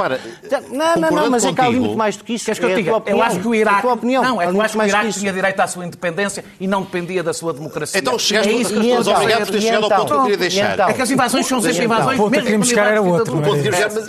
[0.70, 2.46] Não, não, não, mas é que há muito mais do que isso.
[2.46, 3.02] Queres que eu é?
[3.12, 3.87] Eu acho que o Iraque.
[4.06, 6.82] Não, é que eu acho que o Iraque tinha direito à sua independência e não
[6.82, 8.00] dependia da sua democracia.
[8.00, 10.79] Então chegaste a obrigado por ter chegado ao ponto que eu queria deixar.
[10.81, 12.18] É que as invasões são sempre invasões.
[12.18, 13.40] O ponto que queríamos chegar era outro.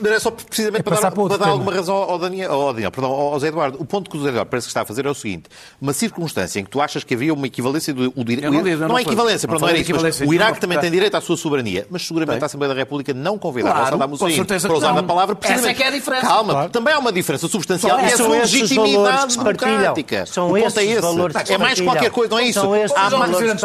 [0.01, 3.11] Mas é só precisamente para dar, para dar alguma razão ao Daniel, ao, Daniel, perdão,
[3.11, 3.77] ao Zé Eduardo.
[3.79, 5.43] O ponto que o Zé Eduardo parece que está a fazer é o seguinte:
[5.81, 8.13] uma circunstância em que tu achas que havia uma equivalência do.
[8.15, 9.91] O, direito não, não, não é equivalência, não, não era isso.
[9.93, 13.13] Mas o Iraque também tem direito à sua soberania, mas seguramente a Assembleia da República
[13.13, 16.27] não convidava claro, Saddam Hussein para usar a palavra Essa é que é a diferença.
[16.27, 20.25] Calma, também há uma diferença substancial que é a sua legitimidade democrática.
[20.25, 22.59] São esses valores É mais qualquer coisa, não é isso.
[22.59, 23.61] São esses valores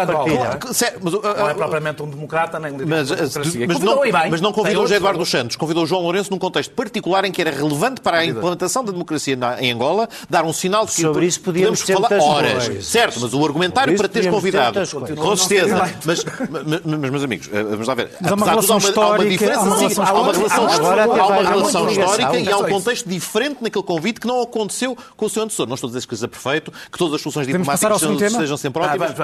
[1.36, 3.16] Não é propriamente um democrata nem democracia.
[4.30, 7.40] Mas não convidou José Eduardo dos Santos, convidou João Lourenço num contexto particular em que
[7.40, 11.26] era relevante para a implementação da democracia em Angola, dar um sinal de que Sobre
[11.26, 12.66] isso podíamos falar horas.
[12.66, 12.86] Coisas.
[12.86, 14.80] Certo, mas o argumentário para teres convidado,
[15.16, 15.90] com certeza.
[16.04, 16.24] Mas,
[16.84, 18.10] mas, meus amigos, eh, vamos lá ver.
[18.20, 23.84] Mas há uma relação histórica, há uma relação histórica e há um contexto diferente naquele
[23.84, 25.66] convite que não aconteceu com o seu antecessor.
[25.66, 28.00] Não estou a dizer que seja perfeito, que todas as soluções diplomáticas
[28.32, 29.14] sejam sempre ótimas.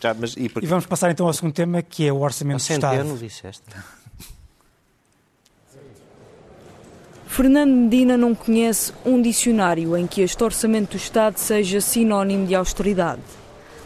[0.00, 2.72] Já, mas, e, e, vamos passar então ao segundo tema, que é o Orçamento do
[2.72, 3.18] Estado.
[3.18, 3.64] disseste.
[7.26, 12.54] Fernando Medina não conhece um dicionário em que este Orçamento do Estado seja sinónimo de
[12.54, 13.22] austeridade.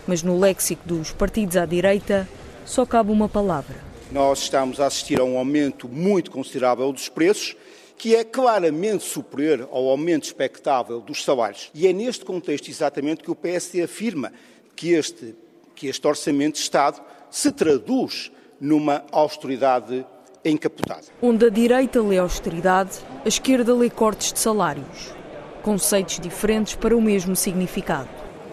[0.06, 2.28] Mas no léxico dos partidos à direita
[2.64, 3.76] só cabe uma palavra.
[4.10, 7.56] Nós estamos a assistir a um aumento muito considerável dos preços
[7.96, 11.70] que é claramente superior ao aumento expectável dos salários.
[11.74, 14.32] E é neste contexto exatamente que o PSD afirma
[14.74, 15.34] que este,
[15.74, 18.30] que este Orçamento de Estado se traduz
[18.60, 20.06] numa austeridade
[20.44, 21.04] encapotada.
[21.20, 25.14] Onde a direita lê austeridade, a esquerda lê cortes de salários.
[25.62, 28.08] Conceitos diferentes para o mesmo significado.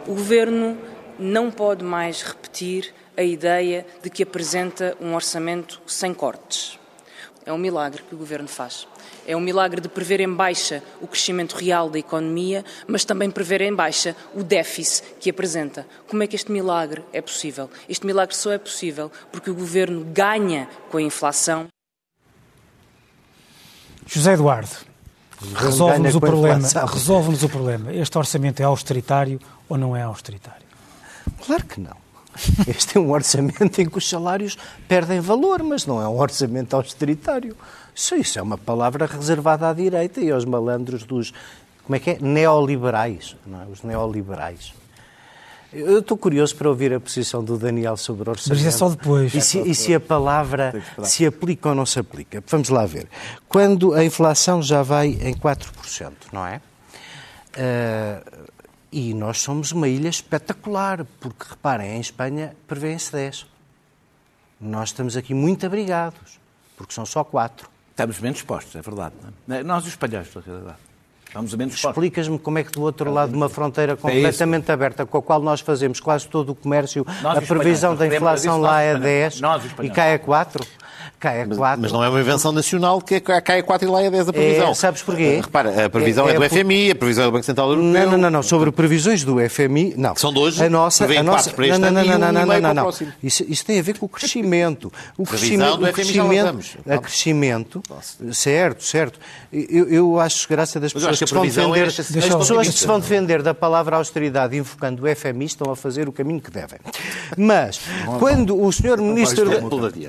[0.07, 0.77] O governo
[1.17, 6.79] não pode mais repetir a ideia de que apresenta um orçamento sem cortes.
[7.45, 8.87] É um milagre que o governo faz.
[9.29, 13.61] É um milagre de prever em baixa o crescimento real da economia, mas também prever
[13.61, 15.85] em baixa o déficit que apresenta.
[16.07, 17.69] Como é que este milagre é possível?
[17.87, 21.67] Este milagre só é possível porque o governo ganha com a inflação.
[24.07, 24.75] José Eduardo,
[25.53, 26.67] resolve-nos o problema.
[26.91, 27.93] Resolve-nos o problema.
[27.93, 29.39] Este orçamento é austeritário
[29.69, 30.65] ou não é austeritário?
[31.45, 31.95] Claro que não.
[32.67, 36.75] Este é um orçamento em que os salários perdem valor, mas não é um orçamento
[36.75, 37.55] austeritário.
[37.99, 41.33] Isso, isso é uma palavra reservada à direita e aos malandros dos,
[41.83, 42.17] como é que é?
[42.21, 43.35] Neoliberais.
[43.45, 43.65] Não é?
[43.65, 44.73] Os neoliberais.
[45.73, 48.63] Eu estou curioso para ouvir a posição do Daniel sobre o orçamento.
[48.63, 49.35] Mas é só depois.
[49.35, 52.41] E se, e se a palavra se aplica ou não se aplica.
[52.47, 53.05] Vamos lá ver.
[53.49, 56.61] Quando a inflação já vai em 4%, não é?
[57.49, 58.47] Uh,
[58.93, 63.45] e nós somos uma ilha espetacular, porque reparem, em Espanha prevêem-se 10.
[64.61, 66.39] Nós estamos aqui muito abrigados,
[66.77, 67.78] porque são só 4.
[67.99, 69.13] Estamos bem dispostos, é verdade.
[69.49, 69.61] É?
[69.61, 70.77] Nós, os espanhóis, na realidade.
[71.33, 71.91] Bem dispostos.
[71.91, 75.21] Explicas-me como é que do outro lado de uma fronteira completamente é aberta, com a
[75.21, 79.41] qual nós fazemos quase todo o comércio, nós, a previsão da inflação lá é 10
[79.83, 80.65] e cai a 4?
[81.19, 81.81] Cai a 4.
[81.81, 84.29] Mas não é uma invenção nacional que é, cai a 4 e lá é 10
[84.29, 84.69] a previsão.
[84.69, 85.41] É, sabes porquê?
[85.43, 87.91] Repara, a previsão é, é, é do FMI, a previsão é do Banco Central Europeu.
[87.91, 88.43] Não, não, não, não.
[88.43, 90.15] Sobre previsões do FMI, não.
[90.15, 90.63] São de hoje?
[90.63, 91.51] A nossa, a nossa...
[91.51, 92.89] para este não, não, não, não, não, não, não, não.
[93.21, 94.91] Isso, isso tem a ver com o crescimento.
[95.17, 97.83] O crescimento, do o crescimento, a crescimento,
[98.31, 99.19] certo, certo.
[99.51, 102.99] Eu, eu acho graça das pessoas que, que vão defender, as pessoas que se vão
[102.99, 106.79] defender da palavra austeridade invocando o FMI estão a fazer o caminho que devem.
[107.37, 107.81] Mas,
[108.19, 109.51] quando o senhor ministro...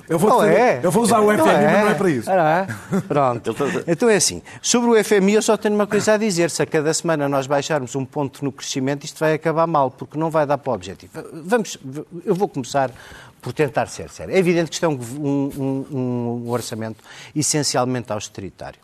[0.09, 2.31] Eu vou, eu vou usar o FMI, não é para isso.
[2.31, 2.67] Ah,
[3.07, 3.55] Pronto.
[3.87, 4.43] Então é assim.
[4.63, 6.51] Sobre o FMI, eu só tenho uma coisa a dizer.
[6.51, 10.19] Se a cada semana nós baixarmos um ponto no crescimento, isto vai acabar mal, porque
[10.19, 11.13] não vai dar para o objetivo.
[11.45, 11.79] Vamos,
[12.25, 12.91] eu vou começar
[13.41, 14.35] por tentar ser sério.
[14.35, 15.87] É evidente que isto é um, um,
[16.45, 17.03] um orçamento
[17.35, 18.79] essencialmente austeritário.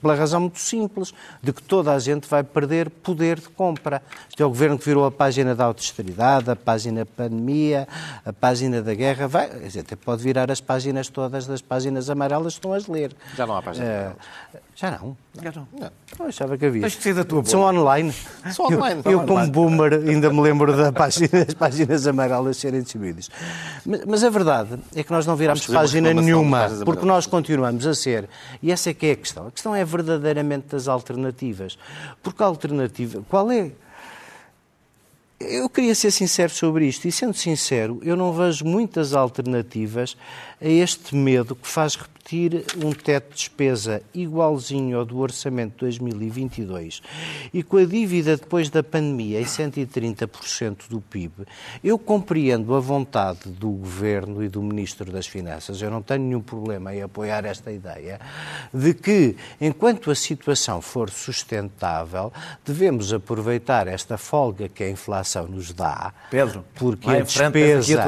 [0.00, 4.02] Pela razão muito simples de que toda a gente vai perder poder de compra.
[4.28, 7.86] Este é o governo que virou a página da austeridade, a página da pandemia,
[8.24, 9.28] a página da guerra.
[9.28, 13.14] Vai, a gente pode virar as páginas todas das páginas amarelas que estão a ler.
[13.36, 14.16] Já não há página.
[14.54, 15.16] Uh, já não.
[15.42, 15.68] Já não.
[15.72, 15.90] não.
[16.18, 16.82] Eu achava que havia.
[16.82, 18.14] Tens que ser da tua São online.
[18.52, 19.02] São online.
[19.04, 23.28] Eu, eu como boomer, ainda me lembro das páginas, páginas amarelas serem distribuídas.
[23.84, 27.94] Mas, mas, a verdade é que nós não viramos página nenhuma, porque nós continuamos a
[27.94, 28.28] ser.
[28.62, 29.50] E essa é que é a questão.
[29.58, 31.76] Questão é verdadeiramente das alternativas.
[32.22, 33.24] Porque a alternativa.
[33.28, 33.72] Qual é?
[35.40, 40.16] Eu queria ser sincero sobre isto, e sendo sincero, eu não vejo muitas alternativas
[40.60, 42.17] a este medo que faz repetir
[42.76, 47.00] um teto de despesa igualzinho ao do orçamento de 2022
[47.54, 51.46] e com a dívida depois da pandemia em 130% do PIB,
[51.82, 56.42] eu compreendo a vontade do Governo e do Ministro das Finanças, eu não tenho nenhum
[56.42, 58.20] problema em apoiar esta ideia,
[58.72, 62.32] de que, enquanto a situação for sustentável,
[62.64, 66.12] devemos aproveitar esta folga que a inflação nos dá.
[66.30, 68.04] Pedro, porque a despesa,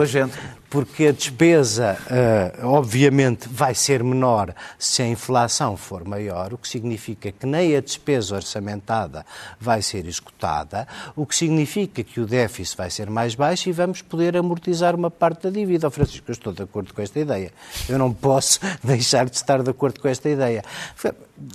[0.70, 6.68] porque a despesa, uh, obviamente, vai ser menor se a inflação for maior, o que
[6.68, 9.26] significa que nem a despesa orçamentada
[9.58, 14.00] vai ser executada, o que significa que o déficit vai ser mais baixo e vamos
[14.00, 15.88] poder amortizar uma parte da dívida.
[15.88, 17.52] Oh, Francisco, eu estou de acordo com esta ideia.
[17.88, 20.62] Eu não posso deixar de estar de acordo com esta ideia.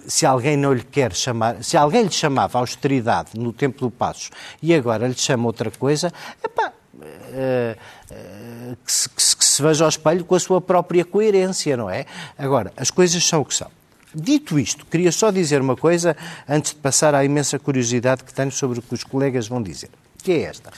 [0.05, 4.29] Se alguém não lhe quer chamar, se alguém lhe chamava austeridade no tempo do Passos
[4.61, 6.11] e agora lhe chama outra coisa,
[6.43, 7.77] epá, uh,
[8.11, 12.05] uh, que, se, que, se, veja ao espelho com a sua própria coerência, não é?
[12.37, 13.69] Agora, as coisas são o que são.
[14.13, 16.15] Dito isto, queria só dizer uma coisa
[16.47, 19.89] antes de passar à imensa curiosidade que tenho sobre o que os colegas vão dizer,
[20.23, 20.71] que é esta.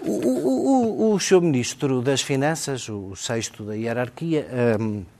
[0.00, 1.40] O, o, o, o Sr.
[1.40, 4.46] Ministro das Finanças, o sexto da hierarquia,
[4.80, 5.15] um, eh,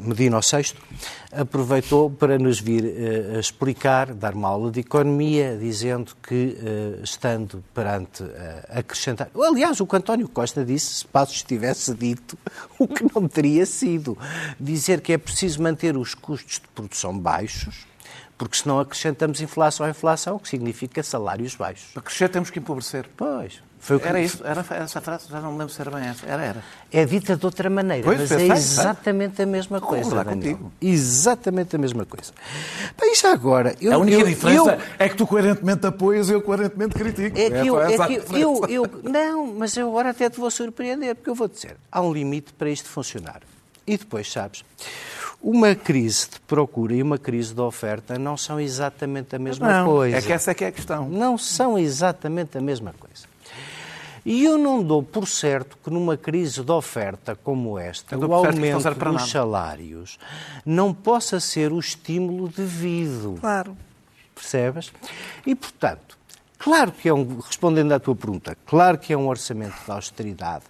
[0.00, 0.74] Medina VI,
[1.32, 7.62] aproveitou para nos vir uh, explicar, dar uma aula de economia, dizendo que, uh, estando
[7.74, 8.28] perante uh,
[8.70, 9.28] acrescentar.
[9.34, 12.38] Aliás, o que António Costa disse, se Passos tivesse dito
[12.78, 14.16] o que não teria sido,
[14.58, 17.86] dizer que é preciso manter os custos de produção baixos
[18.38, 21.96] Porque senão acrescentamos inflação à inflação, o que significa salários baixos.
[21.96, 23.08] Acrescentar temos que empobrecer.
[23.16, 23.67] Pois.
[23.80, 24.08] Foi que...
[24.08, 26.26] Era isso, era essa frase, já não me lembro se era bem essa.
[26.26, 26.64] Era, era.
[26.92, 30.24] É dita de outra maneira, pois, mas é exatamente a mesma coisa.
[30.24, 30.72] Contigo.
[30.80, 32.32] Exatamente a mesma coisa.
[33.00, 33.74] Bem, já agora.
[33.80, 34.80] Eu, a única eu, diferença eu...
[34.98, 37.38] é que tu coerentemente apoias e eu coerentemente critico.
[37.38, 41.14] É que, eu, é que eu, eu, Não, mas eu agora até te vou surpreender,
[41.14, 43.42] porque eu vou dizer: há um limite para isto funcionar.
[43.86, 44.64] E depois, sabes,
[45.40, 49.86] uma crise de procura e uma crise de oferta não são exatamente a mesma não,
[49.86, 50.16] coisa.
[50.16, 51.08] É que essa é que é a questão.
[51.08, 53.27] Não são exatamente a mesma coisa.
[54.28, 58.94] E eu não dou por certo que numa crise de oferta como esta, o aumento
[58.94, 60.18] dos salários
[60.66, 63.38] não possa ser o estímulo devido.
[63.40, 63.74] Claro.
[64.34, 64.92] Percebes?
[65.46, 66.18] E, portanto,
[66.58, 70.64] claro que é um, respondendo à tua pergunta, claro que é um orçamento de austeridade.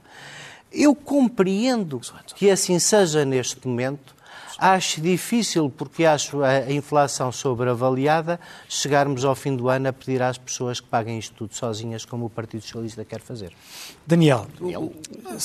[0.70, 2.00] Eu compreendo
[2.36, 4.14] que assim seja neste momento,
[4.58, 10.36] Acho difícil, porque acho a inflação sobreavaliada, chegarmos ao fim do ano a pedir às
[10.36, 13.52] pessoas que paguem isto tudo sozinhas, como o Partido Socialista quer fazer.
[14.04, 14.46] Daniel.
[14.60, 14.90] O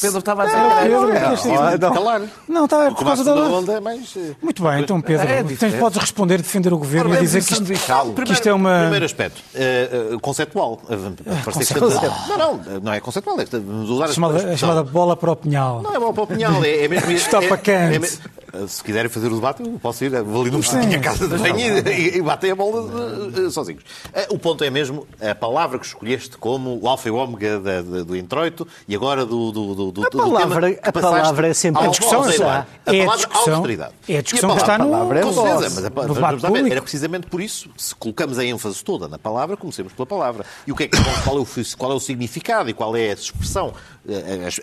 [0.02, 0.58] Pedro estava a dizer.
[0.58, 2.30] Não, Pedro, é, é, não, claro.
[2.48, 3.82] Não, está por causa da onda.
[3.82, 4.18] Mas...
[4.42, 7.66] Muito bem, então, Pedro, é, tens, podes responder, defender o governo e dizer que isto,
[7.66, 8.80] que isto é uma.
[8.82, 10.82] Primeiro aspecto, uh, conceptual.
[10.86, 11.90] Uh, conceptual.
[12.30, 13.38] Não, não, não é conceptual.
[13.40, 13.46] É,
[13.92, 15.84] usar a chamada, a chamada bola para o pinhal.
[15.84, 17.12] Não é bola para o pinhal, é, é mesmo.
[17.12, 18.20] Está para quente.
[18.68, 22.18] Se quiserem fazer o debate, eu posso ir, ali no a casa de banho e,
[22.18, 23.82] e bater a bola uh, sozinhos.
[23.82, 27.60] Uh, o ponto é mesmo a palavra que escolheste como o alfa e o ômega
[28.06, 31.88] do introito e agora do, do, do, a palavra, do a palavra é sempre a
[31.88, 32.32] discussão.
[32.32, 32.68] Já.
[32.86, 33.94] A é a discussão, austeridade.
[34.08, 36.70] É a discussão a palavra, que está no, com certeza, mas a.
[36.72, 40.46] Era precisamente por isso, se colocamos a ênfase toda na palavra, comecemos pela palavra.
[40.68, 40.90] E o que é,
[41.24, 43.74] qual, é o, qual é o significado e qual é a expressão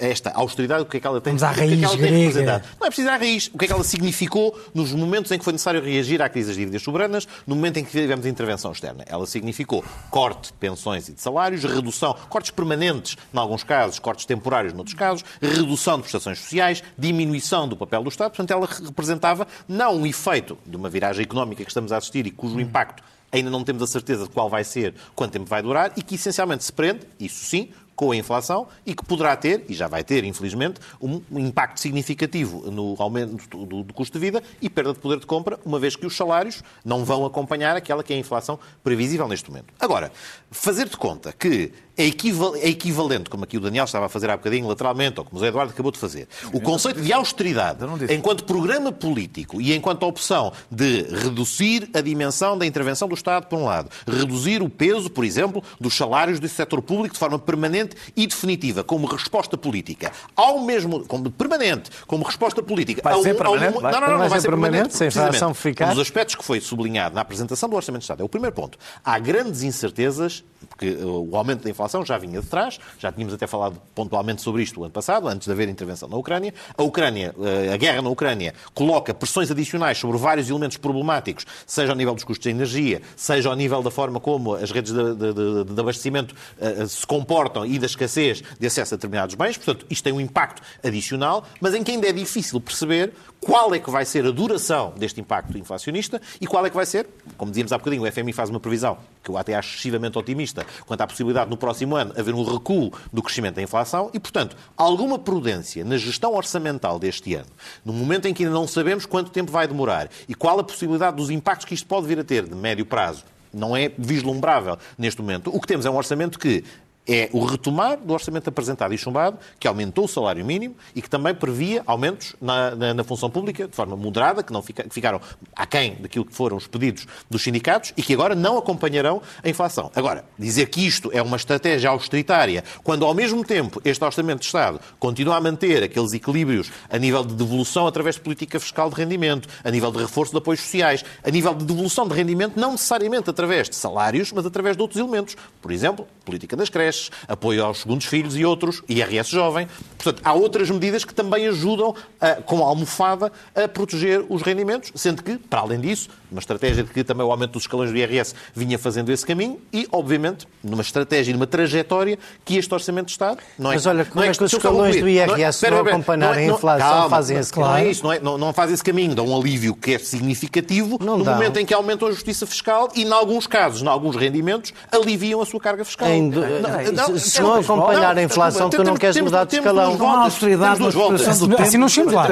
[0.01, 1.85] esta austeridade, o que é que ela tem, Vamos à raiz o que é que
[1.85, 2.65] ela tem representado.
[2.79, 3.51] Não é preciso à raiz.
[3.53, 6.49] O que é que ela significou nos momentos em que foi necessário reagir à crise
[6.49, 9.05] das dívidas soberanas, no momento em que tivemos intervenção externa?
[9.07, 14.25] Ela significou corte de pensões e de salários, redução, cortes permanentes, em alguns casos, cortes
[14.25, 18.31] temporários, noutros casos, redução de prestações sociais, diminuição do papel do Estado.
[18.31, 22.31] Portanto, ela representava não um efeito de uma viragem económica que estamos a assistir e
[22.31, 25.93] cujo impacto ainda não temos a certeza de qual vai ser, quanto tempo vai durar,
[25.97, 27.69] e que essencialmente se prende, isso sim,
[28.01, 32.71] com a inflação e que poderá ter, e já vai ter, infelizmente, um impacto significativo
[32.71, 35.97] no aumento do, do, custo de vida e perda de poder de compra, uma vez
[35.97, 39.75] que os salários não vão acompanhar aquela que é a inflação previsível neste momento.
[39.79, 40.11] Agora,
[40.51, 44.37] fazer de conta que é, é equivalente, como aqui o Daniel estava a fazer há
[44.37, 48.45] bocadinho lateralmente, ou como o José Eduardo acabou de fazer, o conceito de austeridade enquanto
[48.45, 53.65] programa político e enquanto opção de reduzir a dimensão da intervenção do Estado, por um
[53.65, 58.27] lado, reduzir o peso, por exemplo, dos salários do setor público de forma permanente e
[58.27, 63.03] definitiva, como resposta política, ao mesmo, como permanente, como resposta política.
[63.03, 63.81] Vai ser permanente?
[63.81, 65.87] Não, não, não, vai ser permanente, sem inflação ficar.
[65.87, 68.55] Um dos aspectos que foi sublinhado na apresentação do Orçamento de Estado é o primeiro
[68.55, 68.79] ponto.
[69.05, 73.47] Há grandes incertezas, porque o aumento da inflação já vinha de trás, já tínhamos até
[73.47, 76.55] falado pontualmente sobre isto o ano passado, antes de haver intervenção na Ucrânia.
[76.77, 81.93] A Ucrânia, eh, a guerra na Ucrânia, coloca pressões adicionais sobre vários elementos problemáticos, seja
[81.93, 85.15] ao nível dos custos de energia, seja ao nível da forma como as redes de,
[85.15, 89.57] de, de, de abastecimento uh, se comportam e da escassez de acesso a determinados bens.
[89.57, 93.79] Portanto, isto tem um impacto adicional, mas em que ainda é difícil perceber qual é
[93.79, 97.51] que vai ser a duração deste impacto inflacionista e qual é que vai ser, como
[97.51, 101.01] dizíamos há bocadinho, o FMI faz uma previsão que eu até acho excessivamente otimista quanto
[101.01, 105.19] à possibilidade no próximo ano haver um recuo do crescimento da inflação e, portanto, alguma
[105.19, 107.49] prudência na gestão orçamental deste ano,
[107.85, 111.17] no momento em que ainda não sabemos quanto tempo vai demorar e qual a possibilidade
[111.17, 115.21] dos impactos que isto pode vir a ter de médio prazo, não é vislumbrável neste
[115.21, 115.55] momento.
[115.55, 116.63] O que temos é um orçamento que
[117.11, 121.11] é o retomar do orçamento apresentado e chumbado, que aumentou o salário mínimo e que
[121.11, 124.95] também previa aumentos na, na, na função pública de forma moderada, que, não fica, que
[124.95, 125.21] ficaram
[125.57, 129.91] aquém daquilo que foram os pedidos dos sindicatos e que agora não acompanharão a inflação.
[129.97, 134.47] Agora, dizer que isto é uma estratégia austeritária, quando ao mesmo tempo este orçamento de
[134.47, 138.95] Estado continua a manter aqueles equilíbrios a nível de devolução através de política fiscal de
[138.95, 142.73] rendimento, a nível de reforço de apoios sociais, a nível de devolução de rendimento, não
[142.73, 145.37] necessariamente através de salários, mas através de outros elementos.
[145.61, 149.67] Por exemplo, política das creches, creches, apoio aos segundos filhos e outros, IRS jovem.
[149.97, 154.91] Portanto, há outras medidas que também ajudam, a, com a almofada, a proteger os rendimentos,
[154.95, 157.97] sendo que, para além disso, uma estratégia de que também o aumento dos escalões do
[157.97, 163.07] IRS vinha fazendo esse caminho e, obviamente, numa estratégia e numa trajetória que este Orçamento
[163.07, 163.75] de Estado não é...
[163.75, 166.55] Mas olha, como é, é que os escalões do IRS não, é, não acompanharem a
[166.55, 167.71] inflação calma, fazem esse caminho?
[167.71, 169.99] Não é isso, não, é, não, não fazem esse caminho, dão um alívio que é
[169.99, 171.35] significativo não no dão.
[171.35, 175.41] momento em que aumentam a justiça fiscal e, em alguns casos, em alguns rendimentos, aliviam
[175.41, 176.09] a sua carga fiscal.
[176.09, 179.97] Em, não, não, se não acompanhar a inflação, tu não queres mudar de escalão.
[179.97, 181.63] Não há austeridade na expressão do tempo.
[181.63, 182.27] Assim não chegamos lá.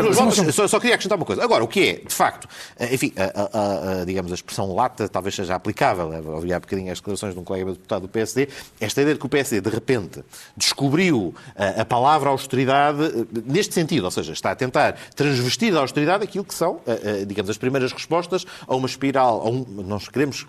[0.52, 1.42] Só, só queria acrescentar uma coisa.
[1.42, 2.48] Agora, o que é, de facto,
[2.78, 6.10] eh, enfim, a, a, a, digamos, a expressão lata talvez seja aplicável.
[6.34, 8.48] Ouvi há bocadinho as declarações de um colega deputado do PSD.
[8.80, 10.24] Esta ideia de que o PSD, de repente,
[10.56, 15.80] descobriu a, a palavra austeridade eh, neste sentido, ou seja, está a tentar transvestir da
[15.80, 20.08] austeridade aquilo que são, eh, digamos, as primeiras respostas a uma espiral, a um, nós
[20.08, 20.46] queremos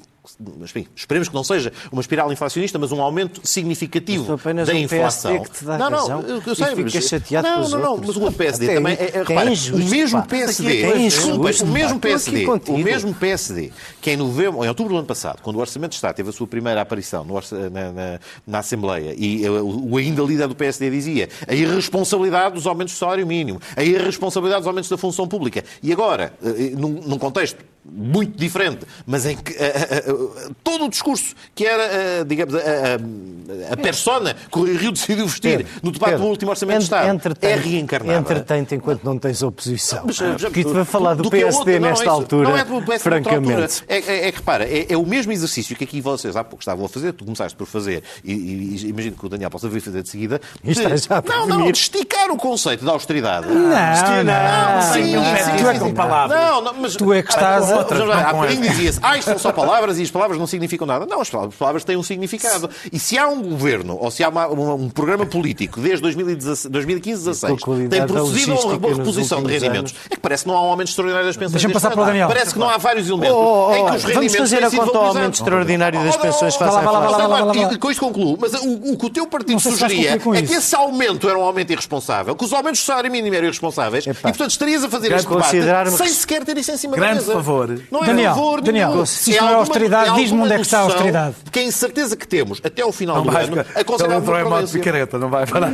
[0.57, 5.43] mas enfim, esperemos que não seja uma espiral inflacionista, mas um aumento significativo da inflação.
[5.43, 8.31] Que te dá não, não, eu, eu sei, mas chateado não, não, não, mas o
[8.31, 12.77] PSD Até também é, é, repara, injusto, o mesmo PSD, é o mesmo PSD, o
[12.77, 16.15] mesmo PSD, que em novembro, em outubro do ano passado, quando o Orçamento de Estado
[16.15, 17.33] teve a sua primeira aparição no,
[17.71, 22.67] na, na, na, Assembleia e o, o ainda líder do PSD dizia a irresponsabilidade dos
[22.67, 25.63] aumentos do salário mínimo, a irresponsabilidade dos aumentos da função pública.
[25.81, 30.85] E agora, eh, num, num contexto muito diferente, mas em que uh, uh, uh, todo
[30.85, 36.11] o discurso que era, digamos, a, persona que o Rio decidiu vestir Pedro, no debate
[36.11, 38.19] Pedro, do último Orçamento de Estado é reencarnada.
[38.19, 40.03] Entretém-te enquanto não tens oposição.
[40.05, 42.65] Mas, Porque te vai falar do, do PSD outro, nesta não, é altura, não é
[42.65, 43.83] do PSD francamente.
[43.87, 46.61] É, é, é, que, repara, é, é, o mesmo exercício que aqui vocês há pouco
[46.61, 49.81] estavam a fazer, tu começaste por fazer, e, e, imagino que o Daniel possa vir
[49.81, 50.89] fazer de seguida, de, já
[51.25, 53.47] não, não, de esticar o conceito da austeridade.
[53.47, 56.39] Não, não, não, sim, sim, sim, tu é com palavras.
[56.39, 57.99] Não, não, mas tu é que estás outras.
[57.99, 61.05] Não, bocadinho dizia-se, ah, isto são só palavras e as palavras não significam nada.
[61.05, 62.69] Não, as palavras têm um significado.
[62.91, 67.59] E se há um governo, ou se há uma, um programa político desde 2015, 16
[67.89, 70.05] tem procedido a uma reposição de rendimentos, anos.
[70.09, 71.53] é que parece que não há um aumento extraordinário das pensões.
[71.53, 72.27] Deixa-me passar para o Daniel.
[72.27, 74.71] Parece que não há vários elementos oh, oh, em que os rendimentos Vamos fazer a
[74.71, 77.79] conta ao aumento extraordinário das pensões face à inflação.
[77.79, 78.37] Com isto concluo.
[78.39, 82.35] Mas o, que o teu partido sugeria é que esse aumento era um aumento irresponsável,
[82.35, 85.91] que os aumentos do salário mínimo eram irresponsáveis, e portanto estarias a fazer este debate
[85.91, 87.13] sem sequer ter isso em cima da mesa.
[87.13, 87.68] Grande favor.
[87.91, 90.79] Não é Daniel, favor Daniel, se isto não é austeridade, diz-me onde é que está
[90.79, 91.35] a austeridade.
[91.51, 94.73] Que é incerteza que temos até ao final não do ano, aconselhava uma modo de
[94.73, 95.71] picareta, não vai parar.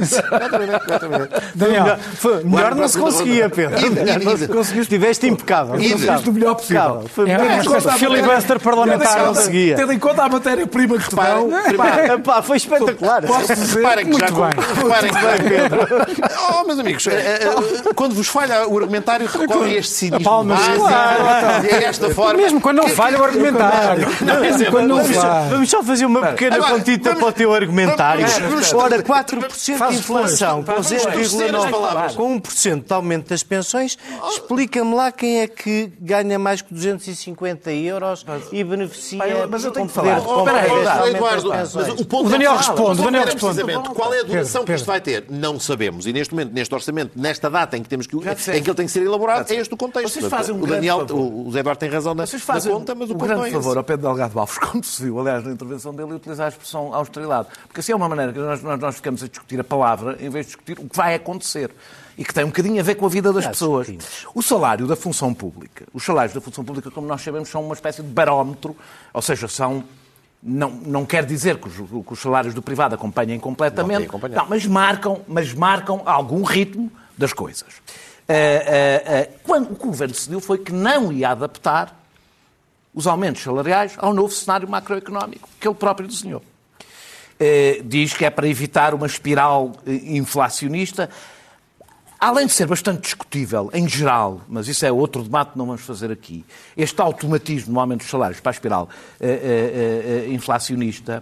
[1.53, 1.97] Daniel,
[2.43, 3.79] melhor não se conseguia, Pedro.
[3.79, 5.79] Não conseguiu, estiveste impecável.
[5.79, 7.03] Fizeste o melhor possível.
[7.27, 9.25] É uma espécie de filibuster parlamentar.
[9.25, 9.75] Conseguia.
[9.75, 11.49] Tendo em conta a matéria-prima que te dão.
[12.43, 13.23] Foi espetacular.
[13.25, 13.77] Posso dizer?
[13.77, 14.25] Reparem que já...
[14.25, 15.87] Reparem que Pedro.
[16.49, 17.05] Oh, meus amigos,
[17.95, 20.23] quando vos falha o argumentário, recorre a este cinismo.
[20.23, 20.59] Palmas.
[21.69, 22.41] É esta forma.
[22.41, 24.07] Mesmo quando não falha o argumentário.
[24.71, 25.49] Quando não falha.
[25.49, 28.25] Vamos só fazer uma pequena pontita para o teu argumentário.
[28.75, 33.97] Ora, 4% de inflação, com 0,9%, com 1% de aumento das pensões,
[34.29, 39.87] explica-me lá quem é que ganha mais que 250 euros e beneficia mas eu tenho
[39.87, 40.19] que falar.
[40.19, 41.49] Eduardo,
[42.13, 43.01] o Daniel responde.
[43.01, 43.61] O Daniel responde.
[43.93, 45.25] Qual é a duração que isto vai ter?
[45.29, 46.05] Não sabemos.
[46.05, 48.21] E neste momento, neste orçamento, nesta data em que, temos que, em
[48.63, 50.19] que ele tem que ser elaborado, é este o contexto.
[50.19, 52.93] Vocês fazem um o Daniel, o Zé Eduardo tem razão na, Vocês fazem na conta,
[52.93, 55.51] mas o um grande é favor ao Pedro Delgado Alves, como se viu, aliás, na
[55.51, 57.47] intervenção dele, utilizar a expressão austeridade.
[57.67, 60.29] Porque assim é uma maneira que nós, nós, nós ficamos a discutir a palavra em
[60.29, 61.71] vez de discutir o que vai acontecer
[62.17, 63.87] e que tem um bocadinho a ver com a vida das pessoas.
[64.33, 67.73] O salário da função pública, os salários da função pública, como nós sabemos, são uma
[67.73, 68.75] espécie de barómetro,
[69.11, 69.83] ou seja, são
[70.41, 74.45] não, não quer dizer que os, que os salários do privado acompanhem completamente, não, não,
[74.47, 77.65] mas, marcam, mas marcam algum ritmo das coisas.
[78.27, 81.95] Uh, uh, quando o que o governo decidiu foi que não ia adaptar
[82.91, 86.41] os aumentos salariais ao novo cenário macroeconómico que ele próprio desenhou.
[87.83, 91.09] diz que é para evitar uma espiral inflacionista
[92.17, 95.81] além de ser bastante discutível em geral, mas isso é outro debate que não vamos
[95.81, 96.45] fazer aqui,
[96.77, 98.89] este automatismo no aumento dos salários para a espiral
[100.31, 101.21] inflacionista,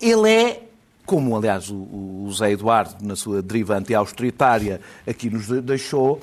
[0.00, 0.71] ele é,
[1.04, 6.20] como aliás o, o Zé Eduardo, na sua deriva anti-austeritária, aqui nos deixou,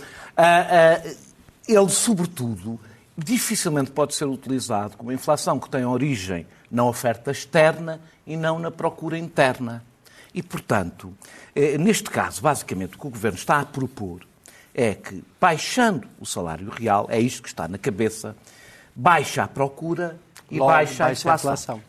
[1.67, 2.79] ele, sobretudo,
[3.17, 8.71] dificilmente pode ser utilizado como inflação que tem origem na oferta externa e não na
[8.71, 9.83] procura interna.
[10.33, 11.13] E, portanto,
[11.55, 14.25] eh, neste caso, basicamente, o que o Governo está a propor
[14.73, 18.35] é que, baixando o salário real, é isto que está na cabeça,
[18.95, 20.17] baixa a procura
[20.49, 21.51] e Logo, baixa, a inflação.
[21.51, 21.81] A inflação.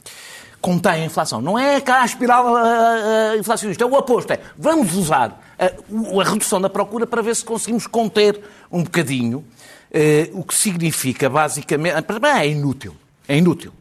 [0.60, 1.40] Contém a inflação.
[1.40, 4.32] Não é a espiral uh, inflacionista, é o oposto.
[4.32, 8.40] É, vamos usar a, a, redução da procura para ver se conseguimos conter
[8.70, 12.04] um bocadinho, uh, o que significa, basicamente...
[12.36, 12.94] É inútil.
[13.26, 13.72] É inútil.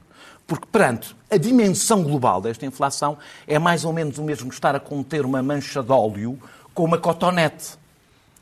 [0.47, 3.17] Porque, perante a dimensão global desta inflação,
[3.47, 6.39] é mais ou menos o mesmo estar a conter uma mancha de óleo
[6.73, 7.78] com uma cotonete.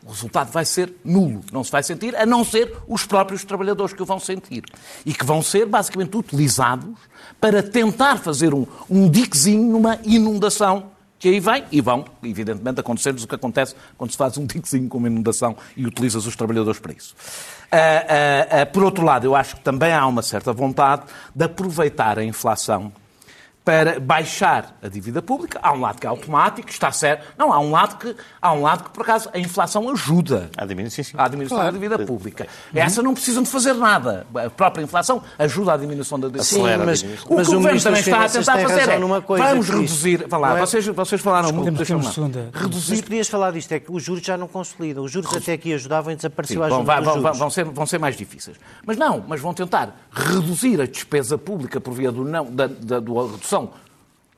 [0.05, 1.41] O resultado vai ser nulo.
[1.51, 4.63] Não se vai sentir, a não ser os próprios trabalhadores que o vão sentir.
[5.05, 6.95] E que vão ser, basicamente, utilizados
[7.39, 13.23] para tentar fazer um, um diquezinho numa inundação que aí vem e vão, evidentemente, acontecer-nos
[13.23, 16.79] o que acontece quando se faz um diquezinho com uma inundação e utilizas os trabalhadores
[16.79, 17.15] para isso.
[17.71, 21.45] Uh, uh, uh, por outro lado, eu acho que também há uma certa vontade de
[21.45, 22.91] aproveitar a inflação
[23.67, 25.59] para baixar a dívida pública.
[25.61, 27.27] Há um lado que é automático, está certo.
[27.37, 30.65] Não, há um lado que, há um lado que por acaso, a inflação ajuda à
[30.65, 31.73] diminuição, à diminuição claro.
[31.73, 32.47] da dívida pública.
[32.73, 32.79] Uhum.
[32.79, 34.25] Essa não precisam de fazer nada.
[34.33, 36.95] A própria inflação ajuda à diminuição da dívida pública.
[36.95, 39.43] Sim, mas, o mas que o Governo também está a tentar fazer é, numa coisa
[39.43, 40.25] vamos reduzir...
[40.29, 40.61] Vá lá, é...
[40.61, 41.97] vocês, vocês falaram muito, deixa
[42.53, 42.95] Reduzir...
[42.95, 45.03] Mas podias falar disto, é que os juros já não consolidam.
[45.03, 47.85] Os juros até aqui ajudavam e desapareceu Sim, a ajuda vão, vão, vão, ser, vão
[47.85, 48.55] ser mais difíceis.
[48.85, 53.01] Mas não, mas vão tentar reduzir a despesa pública por via do não, da, da,
[53.01, 53.56] da redução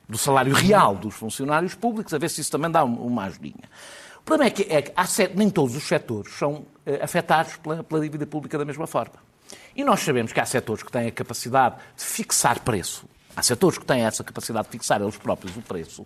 [0.08, 3.70] do salário real dos funcionários públicos, a ver se isso também dá uma ajudinha.
[4.20, 5.06] O problema é que, é que há,
[5.36, 9.16] nem todos os setores são eh, afetados pela, pela dívida pública da mesma forma.
[9.76, 13.06] E nós sabemos que há setores que têm a capacidade de fixar preço.
[13.36, 16.06] Há setores que têm essa capacidade de fixar eles próprios o preço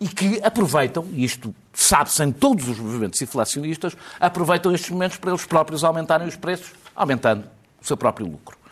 [0.00, 5.30] e que aproveitam, e isto sabe-se em todos os movimentos inflacionistas, aproveitam estes momentos para
[5.30, 7.46] eles próprios aumentarem os preços, aumentando
[7.80, 8.63] o seu próprio lucro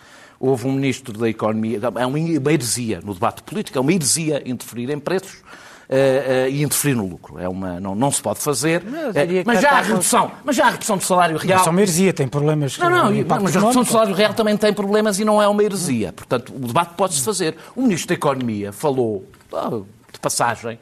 [0.42, 2.18] houve um ministro da Economia, é uma
[2.52, 5.40] heresia no debate político, é uma heresia interferir em preços.
[5.82, 7.38] Uh, uh, e interferir no lucro.
[7.38, 8.82] É uma, não, não se pode fazer.
[8.82, 11.58] Mas, uh, mas já há redução, mas já há redução do salário real.
[11.58, 12.78] Mas é uma heresia, tem problemas.
[12.78, 15.62] Não, não, mas a redução do salário real também tem problemas e não é uma
[15.62, 16.10] heresia.
[16.14, 17.56] Portanto, o debate pode-se fazer.
[17.76, 19.26] O Ministro da Economia falou,
[20.10, 20.78] de passagem,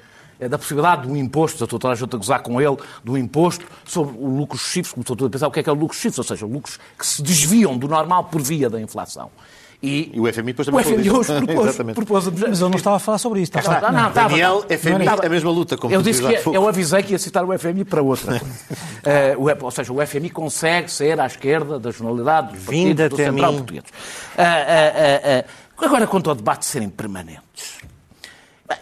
[0.49, 3.65] da possibilidade de um imposto, estou toda a gente a gozar com ele, do imposto
[3.85, 5.97] sobre o lucro excessivo, como estou a pensar o que é que é o lucro
[5.97, 9.31] excessivo, ou seja, lucros que se desviam do normal por via da inflação.
[9.83, 12.97] E, e, o FMI depois também o FMI hoje propôs, propôs, Mas ele não estava
[12.97, 13.57] a falar sobre isso.
[13.57, 15.79] Estava, não, não, não, Daniel, FMI, não, a mesma luta.
[15.79, 18.37] Como eu, disse que, eu avisei que ia citar o FMI para outra.
[18.37, 23.09] uh, o, ou seja, o FMI consegue ser à esquerda da jornalidade dos Vinda partidos,
[23.09, 23.85] do Central Português.
[24.37, 27.79] Uh, uh, agora, quanto ao debate serem permanentes.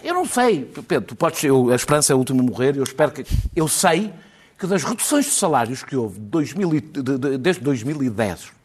[0.02, 2.82] Eu não sei, Pedro, tu podes, eu, a esperança é a última a morrer, eu
[2.82, 3.24] espero que...
[3.54, 4.12] Eu sei
[4.58, 8.58] que das reduções de salários que houve 2000, de, de, desde 2010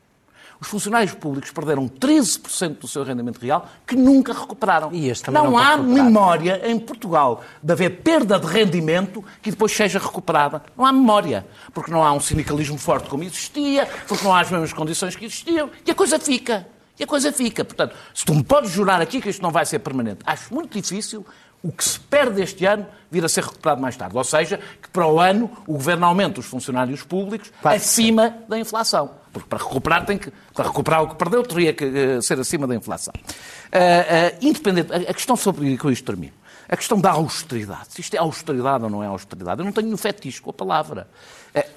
[0.64, 4.92] os funcionários públicos perderam 13% do seu rendimento real que nunca recuperaram.
[5.30, 10.64] não, não há memória em Portugal de haver perda de rendimento que depois seja recuperada.
[10.78, 11.46] Não há memória.
[11.74, 15.26] Porque não há um sindicalismo forte como existia, porque não há as mesmas condições que
[15.26, 16.66] existiam e a coisa fica.
[17.00, 17.66] E a coisa fica.
[17.66, 20.80] Portanto, se tu me podes jurar aqui que isto não vai ser permanente, acho muito
[20.80, 21.26] difícil
[21.64, 24.18] o que se perde este ano vir a ser recuperado mais tarde.
[24.18, 29.12] Ou seja, que para o ano o Governo aumenta os funcionários públicos acima da inflação.
[29.32, 32.68] Porque para recuperar, tem que, para recuperar o que perdeu, teria que uh, ser acima
[32.68, 33.14] da inflação.
[33.16, 36.34] Uh, uh, independente, a, questão sobre, com isto termino,
[36.68, 37.88] a questão da austeridade.
[37.90, 40.54] Se isto é austeridade ou não é austeridade, eu não tenho um fetiche com a
[40.54, 41.08] palavra.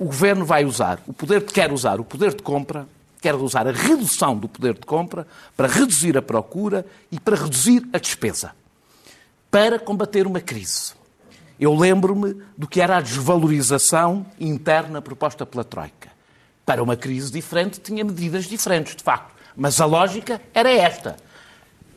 [0.00, 2.86] o Governo vai usar, o poder quer usar o poder de compra
[3.26, 7.84] quer usar a redução do poder de compra para reduzir a procura e para reduzir
[7.92, 8.52] a despesa
[9.50, 10.92] para combater uma crise.
[11.58, 16.10] Eu lembro-me do que era a desvalorização interna proposta pela Troika.
[16.64, 19.34] Para uma crise diferente, tinha medidas diferentes, de facto.
[19.56, 21.16] Mas a lógica era esta.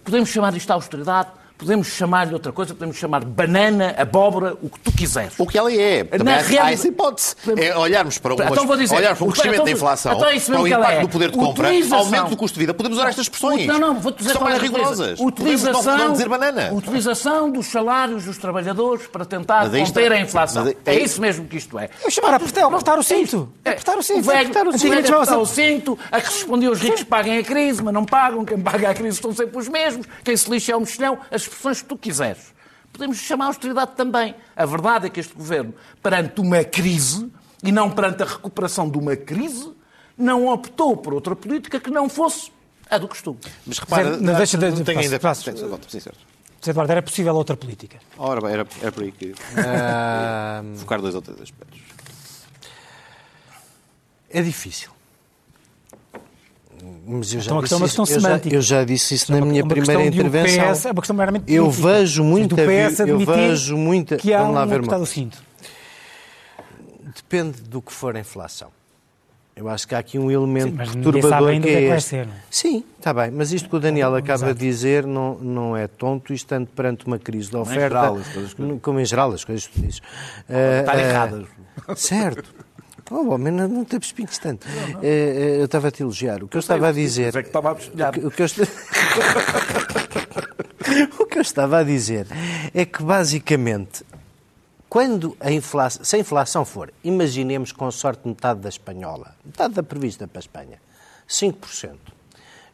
[0.04, 4.80] Podemos chamar isto de austeridade, podemos chamar-lhe outra coisa, podemos chamar banana, abóbora, o que
[4.80, 5.34] tu quiseres.
[5.38, 6.06] O que ela é.
[6.06, 6.66] Também há, real...
[6.66, 7.36] há essa hipótese.
[7.58, 10.40] É olharmos para, umas, então dizer, olhar para um crescimento então, da inflação, então é
[10.40, 11.02] para o impacto é.
[11.02, 12.00] do poder de compra, Utilização...
[12.00, 12.74] aumento do custo de vida.
[12.74, 13.68] Podemos usar estas expressões.
[13.68, 15.20] Não, não, vou dizer são mais rigorosas.
[15.20, 16.72] Utilização, podemos não dizer banana.
[16.74, 20.66] Utilização dos salários dos trabalhadores para tentar conter a inflação.
[20.68, 21.90] É, é, isso mesmo que isto é.
[22.06, 23.52] É chamar a apertar, apertar o cinto.
[23.66, 24.32] É apertar o cinto.
[24.32, 24.94] Apertar o cinto.
[24.94, 26.00] Apertar o cinto.
[26.10, 28.46] A que respondia os ricos paguem a crise, mas não pagam.
[28.46, 30.08] Quem paga a crise estão sempre os mesmos.
[30.24, 31.18] Quem se lixa é o mexilhão.
[31.30, 32.60] As expressões que tu quiseres
[32.92, 34.36] podemos chamar austeridade também.
[34.56, 37.32] A verdade é que este governo, perante uma crise,
[37.64, 39.72] e não perante a recuperação de uma crise,
[40.18, 42.52] não optou por outra política que não fosse
[42.90, 43.40] a do costume.
[43.66, 45.20] Mas repara, não, deixa de, não tenho ainda...
[45.20, 48.00] Passo, Zé Eduardo, era possível outra política?
[48.18, 49.28] Ora bem, era, era por aí que...
[49.28, 50.78] Uh...
[50.78, 51.80] Focar dois ou três aspectos.
[54.30, 54.92] É difícil.
[57.06, 59.40] Mas eu já, então, disse, é uma questão eu, já, eu já disse isso é
[59.40, 60.72] na minha primeira intervenção.
[60.72, 64.66] PS, é uma questão meramente eu vejo muita, eu vejo muita, que há vamos lá
[64.66, 65.06] ver uma.
[65.06, 65.44] cinto.
[67.16, 68.70] Depende do que for a inflação.
[69.56, 72.30] Eu acho que há aqui um elemento Sim, perturbador que é, é este.
[72.50, 74.54] Sim, está bem, mas isto que o Daniel acaba Exato.
[74.54, 79.02] de dizer não, não é tonto, estando perante uma crise de oferta, em geral, como
[79.02, 80.02] em geral as coisas que tu dizes.
[80.48, 81.46] Está uh, uh, erradas.
[81.98, 82.69] Certo.
[83.12, 84.68] Oh, homem, não, não te espinhos tanto.
[84.68, 85.04] Não, não.
[85.04, 86.44] Eh, eh, eu estava a te elogiar.
[86.44, 87.36] O que eu, estava a dizer.
[87.36, 88.46] É que estava a o que, o, que eu
[91.20, 92.28] o que eu estava a dizer
[92.74, 94.06] é que, basicamente,
[94.88, 99.84] quando a inflação, se a inflação for, imaginemos com sorte metade da espanhola, metade da
[99.84, 100.80] prevista para a Espanha,
[101.28, 101.98] 5%,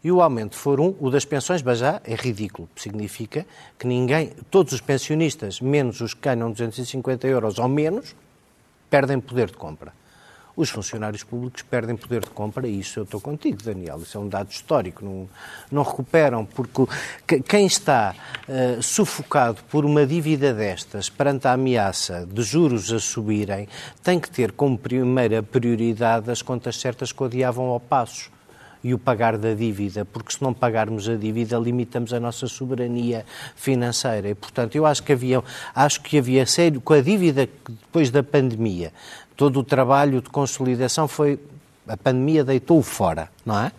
[0.03, 2.69] e o aumento for um, o das pensões, mas já é ridículo.
[2.75, 3.45] Significa
[3.79, 8.15] que ninguém, todos os pensionistas, menos os que ganham 250 euros ou menos,
[8.89, 9.91] perdem poder de compra.
[10.55, 13.99] Os funcionários públicos perdem poder de compra e isso eu estou contigo, Daniel.
[14.01, 15.03] Isso é um dado histórico.
[15.03, 15.27] Não,
[15.71, 18.15] não recuperam, porque quem está
[18.47, 23.67] uh, sufocado por uma dívida destas perante a ameaça de juros a subirem
[24.03, 28.34] tem que ter como primeira prioridade as contas certas que odiavam ao passo
[28.85, 33.25] e o pagar da dívida, porque se não pagarmos a dívida limitamos a nossa soberania
[33.55, 34.29] financeira.
[34.29, 38.21] E, portanto, eu acho que havia, acho que havia sério, com a dívida depois da
[38.21, 38.93] pandemia,
[39.35, 41.39] todo o trabalho de consolidação foi.
[41.87, 43.71] A pandemia deitou-o fora, não é?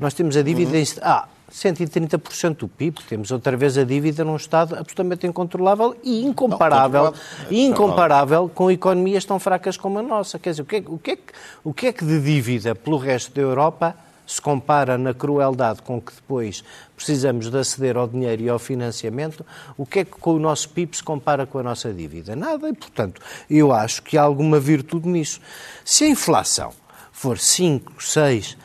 [0.00, 0.72] Nós temos a dívida.
[0.72, 0.78] Uhum.
[0.78, 6.24] Em, ah, 130% do PIB, temos outra vez a dívida num Estado absolutamente incontrolável e
[6.24, 7.14] incomparável, não,
[7.48, 10.36] e incomparável com economias tão fracas como a nossa.
[10.36, 11.18] Quer dizer, o que, é, o, que é,
[11.62, 15.98] o que é que de dívida pelo resto da Europa se compara na crueldade com
[15.98, 16.62] que depois
[16.94, 19.44] precisamos de aceder ao dinheiro e ao financiamento,
[19.76, 22.36] o que é que com o nosso PIB se compara com a nossa dívida?
[22.36, 25.40] Nada, e portanto, eu acho que há alguma virtude nisso.
[25.82, 26.74] Se a inflação
[27.10, 28.58] for 5, 6,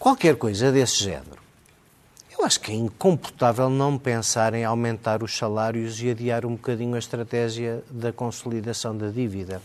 [0.00, 1.40] qualquer coisa desse género,
[2.36, 6.96] eu acho que é incomportável não pensar em aumentar os salários e adiar um bocadinho
[6.96, 9.62] a estratégia da consolidação da dívida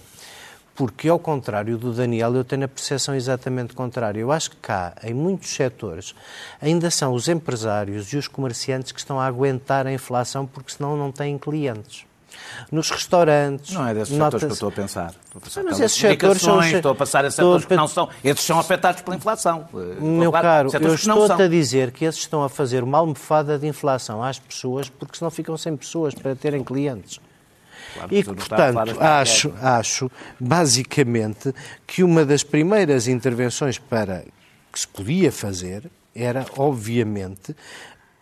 [0.78, 4.20] porque, ao contrário do Daniel, eu tenho a percepção exatamente contrária.
[4.20, 6.14] Eu acho que cá, em muitos setores,
[6.62, 10.96] ainda são os empresários e os comerciantes que estão a aguentar a inflação porque senão
[10.96, 12.06] não têm clientes.
[12.72, 13.74] Nos restaurantes.
[13.74, 15.16] Não é desses setores que eu estou a pensar.
[15.26, 16.62] Estou a pensar mas esses setores são.
[16.62, 17.70] Estou a passar a setores estou...
[17.70, 18.10] que não são.
[18.24, 19.68] Esses são afetados pela inflação.
[20.00, 24.22] Meu caro, eu estou-te a dizer que esses estão a fazer uma almofada de inflação
[24.22, 27.20] às pessoas porque senão ficam sem pessoas para terem clientes.
[27.98, 31.54] Claro, e, portanto, acho, acho, basicamente,
[31.86, 34.24] que uma das primeiras intervenções para
[34.72, 37.56] que se podia fazer era, obviamente,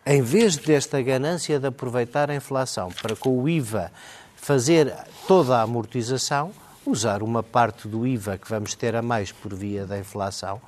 [0.05, 3.91] em vez desta ganância de aproveitar a inflação para com o IVA
[4.35, 4.93] fazer
[5.27, 6.51] toda a amortização,
[6.85, 10.61] usar uma parte do IVA que vamos ter a mais por via da inflação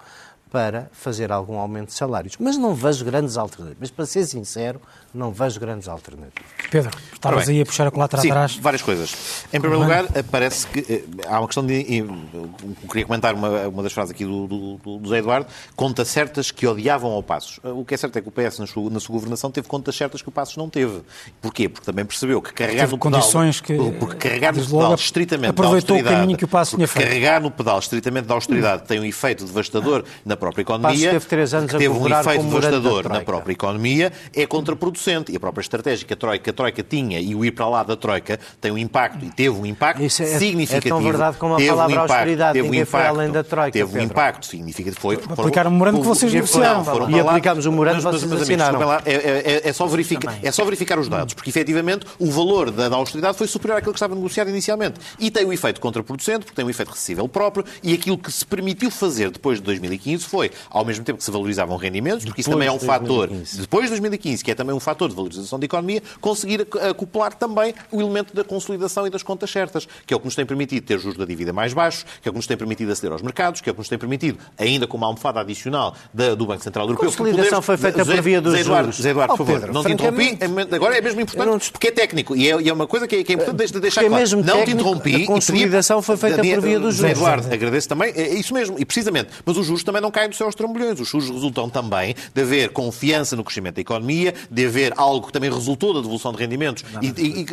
[0.52, 2.36] para fazer algum aumento de salários.
[2.40, 3.78] Mas não vejo grandes alternativas.
[3.80, 4.82] Mas, para ser sincero,
[5.14, 6.50] não vejo grandes alternativas.
[6.72, 8.56] Pedro, estavas aí a puxar a colatra Sim, atrás.
[8.56, 9.46] várias coisas.
[9.52, 11.98] Em primeiro lugar, parece que eh, há uma questão de...
[11.98, 15.48] Eu queria comentar uma, uma das frases aqui do, do, do José Eduardo.
[15.76, 17.60] Contas certas que odiavam ao Passos.
[17.64, 19.96] O que é certo é que o PS, na sua, na sua governação, teve contas
[19.96, 21.02] certas que o Passos não teve.
[21.42, 21.68] Porquê?
[21.68, 23.20] Porque também percebeu que carregar teve no pedal...
[23.20, 23.76] condições que...
[24.00, 26.16] Porque carregar no pedal estritamente aproveitou da austeridade...
[26.16, 27.08] o caminho que o Passos tinha feito.
[27.08, 31.12] Carregar no pedal estritamente da austeridade tem um efeito devastador na própria economia.
[31.12, 34.12] teve três anos que teve um efeito devastador na própria economia.
[34.36, 35.32] É contraproducente.
[35.32, 37.68] E a própria estratégia que a Troika, que a Troika tinha e o ir para
[37.68, 40.96] lá da Troika tem um impacto, e teve um impacto Isso é, significativo.
[40.96, 43.44] É tão verdade como a teve palavra um impacto, austeridade, teve um impacto, além da
[43.44, 43.72] Troika.
[43.72, 44.02] Teve Pedro.
[44.02, 45.02] um impacto significativo.
[45.02, 47.10] Foi, foram, Aplicaram o memorando que vocês negociaram.
[47.10, 48.80] E aplicámos o memorando que vocês assinaram.
[48.80, 52.72] Lá, é, é, é, só verificar, é só verificar os dados, porque efetivamente o valor
[52.72, 55.00] da, da austeridade foi superior àquilo que estava negociado inicialmente.
[55.20, 58.46] E tem o efeito contraproducente, porque tem um efeito recessível próprio, e aquilo que se
[58.46, 62.50] permitiu fazer depois de 2015 foi, ao mesmo tempo que se valorizavam rendimentos, porque isso
[62.50, 65.66] também é um fator, depois de 2015, que é também um fator de valorização da
[65.66, 70.20] economia, conseguir acoplar também o elemento da consolidação e das contas certas, que é o
[70.20, 72.48] que nos tem permitido ter juros da dívida mais baixos, que é o que nos
[72.48, 75.08] tem permitido aceder aos mercados, que é o que nos tem permitido, ainda com uma
[75.08, 77.10] almofada adicional da, do Banco Central Europeu...
[77.10, 79.06] A consolidação foi feita por via dos Eduardo, juros.
[79.06, 81.92] Eduardo, oh, por favor, Pedro, não te interrompi, é agora é mesmo importante, porque é
[81.92, 84.22] técnico, e é, e é uma coisa que é, que é importante deixar é claro.
[84.22, 85.24] Mesmo não técnico, te interrompi...
[85.24, 87.12] A consolidação foi feita por via dos juros.
[87.12, 90.36] Eduardo, agradeço também, é isso mesmo, e precisamente, mas os juros também não caem do
[90.36, 94.66] céu aos trambolhões, os juros resultam também de haver confiança no crescimento da economia, de
[94.66, 97.46] haver algo que também resultou da devolução de rendimentos e, e,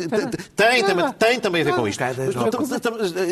[0.55, 2.03] tem, também, tem também a ver com isto.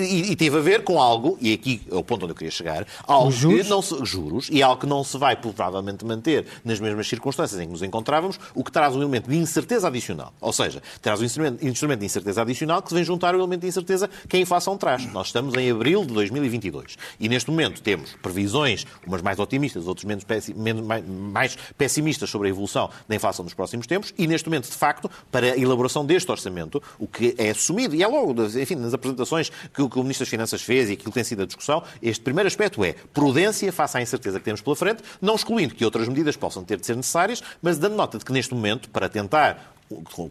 [0.07, 2.85] E, teve a ver com algo, e aqui é o ponto onde eu queria chegar,
[3.07, 3.63] algo juros?
[3.63, 7.59] que não se, juros, e algo que não se vai provavelmente manter nas mesmas circunstâncias
[7.59, 10.31] em que nos encontrávamos, o que traz um elemento de incerteza adicional.
[10.39, 13.61] Ou seja, traz um instrumento, instrumento de incerteza adicional que se vem juntar ao elemento
[13.61, 15.11] de incerteza que a inflação traz.
[15.11, 20.05] Nós estamos em abril de 2022 e neste momento temos previsões, umas mais otimistas, outras
[20.05, 24.69] menos, menos mais pessimistas sobre a evolução da inflação nos próximos tempos e neste momento,
[24.69, 28.75] de facto, para a elaboração deste orçamento, o que é assumido, e é logo, enfim,
[28.75, 31.43] nas apresentações que o, que o Ministro das Finanças fez e aquilo que tem sido
[31.43, 35.35] a discussão, este primeiro aspecto é prudência face à incerteza que temos pela frente, não
[35.35, 38.53] excluindo que outras medidas possam ter de ser necessárias, mas dando nota de que neste
[38.53, 39.73] momento, para tentar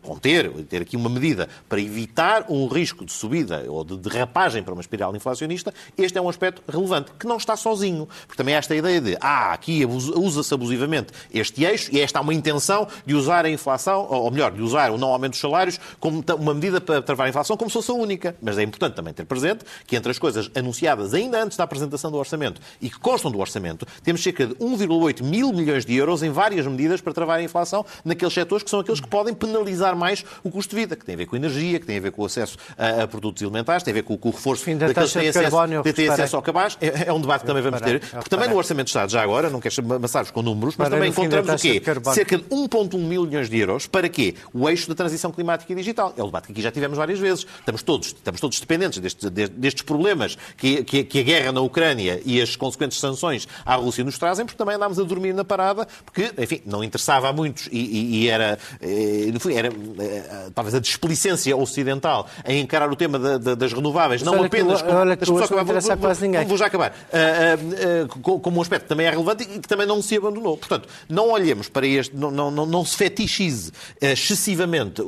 [0.03, 4.72] conter, ter aqui uma medida para evitar um risco de subida ou de derrapagem para
[4.72, 8.09] uma espiral inflacionista, este é um aspecto relevante, que não está sozinho.
[8.26, 12.22] Porque também há esta ideia de, ah, aqui usa-se abusivamente este eixo e esta há
[12.22, 15.78] uma intenção de usar a inflação, ou melhor, de usar o não aumento dos salários
[16.00, 18.36] como uma medida para travar a inflação como se fosse a única.
[18.42, 22.11] Mas é importante também ter presente que entre as coisas anunciadas ainda antes da apresentação
[22.11, 26.22] do orçamento e que constam do orçamento, temos cerca de 1,8 mil milhões de euros
[26.22, 29.51] em várias medidas para travar a inflação naqueles setores que são aqueles que podem penalizar
[29.53, 32.00] penalizar mais o custo de vida, que tem a ver com energia, que tem a
[32.00, 34.64] ver com o acesso a, a produtos alimentares, tem a ver com, com o reforço
[34.64, 36.78] Fim da daqueles que têm acesso, carbónio, têm acesso ao cabaz.
[36.80, 38.00] É, é, um debate que também vamos ter.
[38.00, 41.11] Porque também no Orçamento de Estado, já agora, não quero amassar-vos com números, mas também
[41.11, 41.82] encontramos o quê?
[42.14, 44.34] Cerca de 1,1 mil milhões de euros para quê?
[44.53, 46.14] O eixo da transição climática e digital.
[46.16, 47.46] É um debate que aqui já tivemos várias vezes.
[47.59, 52.20] Estamos todos, estamos todos dependentes destes, destes problemas que, que, que a guerra na Ucrânia
[52.24, 55.86] e as consequentes sanções à Rússia nos trazem, porque também andámos a dormir na parada,
[56.05, 60.80] porque, enfim, não interessava a muitos e, e, e era, eh, era, eh, talvez a
[60.80, 65.24] displicência ocidental em encarar o tema da, da, das renováveis, não apenas como, olha que
[65.24, 69.45] vou, vou, vou, já acabar, uh, uh, uh, como um aspecto que também é relevante
[69.45, 70.57] e que também não se abandonou.
[70.57, 75.03] Portanto, não olhemos para este, não, não, não, não se fetichize excessivamente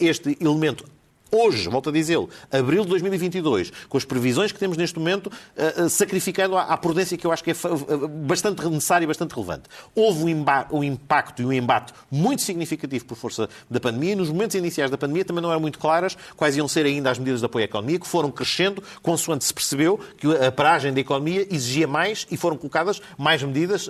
[0.00, 0.84] este elemento
[1.30, 5.84] hoje, volto a dizê-lo, abril de 2022, com as previsões que temos neste momento, uh,
[5.84, 9.64] uh, sacrificando a, prudência que eu acho que é uh, bastante necessária e bastante relevante.
[9.94, 14.30] Houve um, um, impacto e um embate muito significativo por força da pandemia e nos
[14.30, 17.40] momentos iniciais da pandemia também não eram muito claras quais iam ser ainda as medidas
[17.40, 21.46] de apoio à economia, que foram crescendo consoante se percebeu que a paragem da economia
[21.52, 23.88] exigia mais e foram colocadas mais medidas,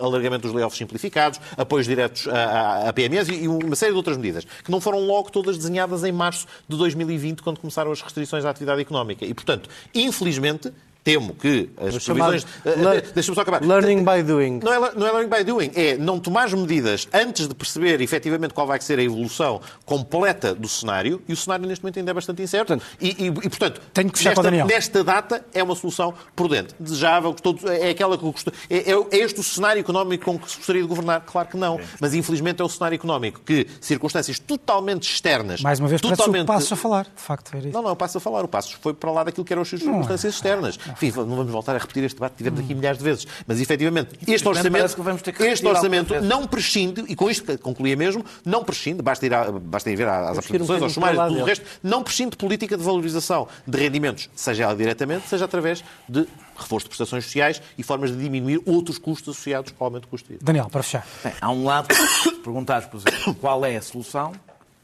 [0.00, 4.16] alargamento dos layoffs simplificados, apoios diretos a, a, a PMEs e uma série de outras
[4.16, 8.44] medidas, que não foram logo todas desenhadas em março de 2020, quando começaram as restrições
[8.44, 9.24] à atividade económica.
[9.24, 12.42] E, portanto, infelizmente, temo que as o previsões.
[12.42, 13.62] Uh, Deixa-me só acabar.
[13.62, 14.60] Learning by doing.
[14.62, 18.54] Não é, não é learning by doing, é não tomar medidas antes de perceber efetivamente
[18.54, 22.14] qual vai ser a evolução completa do cenário, e o cenário neste momento ainda é
[22.14, 22.68] bastante incerto.
[22.68, 27.34] Portanto, e, e, e, portanto, tenho que nesta, nesta data é uma solução prudente, desejável,
[27.80, 28.24] é aquela que
[28.68, 31.22] é, é, este o cenário económico com que se gostaria de governar?
[31.22, 31.80] Claro que não.
[32.00, 35.60] Mas infelizmente é o cenário económico que circunstâncias totalmente externas.
[35.60, 36.42] Mais uma vez, totalmente...
[36.42, 37.50] o passo a falar, de facto.
[37.54, 37.72] Era isso.
[37.72, 38.44] Não, não, o passo a falar.
[38.44, 40.78] O passo foi para lá daquilo que eram as circunstâncias externas.
[40.92, 43.26] Enfim, não vamos voltar a repetir este debate que tivemos aqui milhares de vezes.
[43.46, 45.02] Mas, efetivamente, este orçamento,
[45.40, 49.90] este orçamento não prescinde, e com isto concluía mesmo, não prescinde, basta ir, a, basta
[49.90, 53.48] ir ver às apresentações, aos sumários, tudo o resto, não prescinde de política de valorização
[53.66, 56.26] de rendimentos, seja ela diretamente, seja através de
[56.56, 60.26] reforço de prestações sociais e formas de diminuir outros custos associados ao aumento do custo
[60.28, 60.44] de vida.
[60.44, 61.06] Daniel, para fechar.
[61.24, 61.88] Bem, há um lado,
[62.44, 64.32] perguntares, por exemplo, qual é a solução,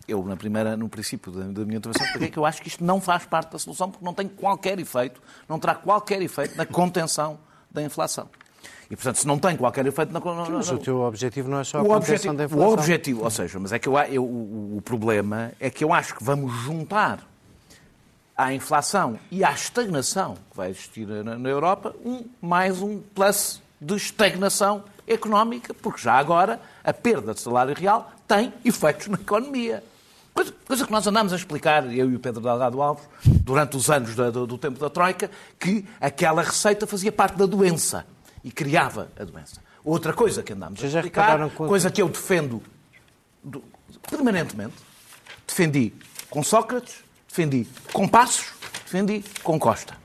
[0.08, 2.68] eu, na primeira, no princípio da, da minha intervenção, porque é que eu acho que
[2.68, 6.56] isto não faz parte da solução, porque não tem qualquer efeito, não terá qualquer efeito
[6.56, 7.38] na contenção
[7.70, 8.28] da inflação.
[8.88, 10.20] E, portanto, se não tem qualquer efeito na...
[10.20, 12.68] Mas o teu objetivo não é só a contenção objetivo, da inflação.
[12.68, 15.92] O objetivo, ou seja, mas é que eu, eu, o, o problema é que eu
[15.92, 17.26] acho que vamos juntar
[18.36, 23.60] à inflação e à estagnação que vai existir na, na Europa, um, mais um plus
[23.80, 29.82] de estagnação económica, porque já agora a perda de salário real tem efeitos na economia.
[30.36, 33.88] Coisa, coisa, que nós andamos a explicar, eu e o Pedro Delgado Alves, durante os
[33.88, 38.06] anos do, do tempo da Troika, que aquela receita fazia parte da doença
[38.44, 39.62] e criava a doença.
[39.82, 42.62] Outra coisa que andamos a explicar, coisa que eu defendo
[44.10, 44.74] permanentemente,
[45.46, 45.94] defendi
[46.28, 48.52] com Sócrates, defendi com Passos,
[48.84, 49.96] defendi com Costa.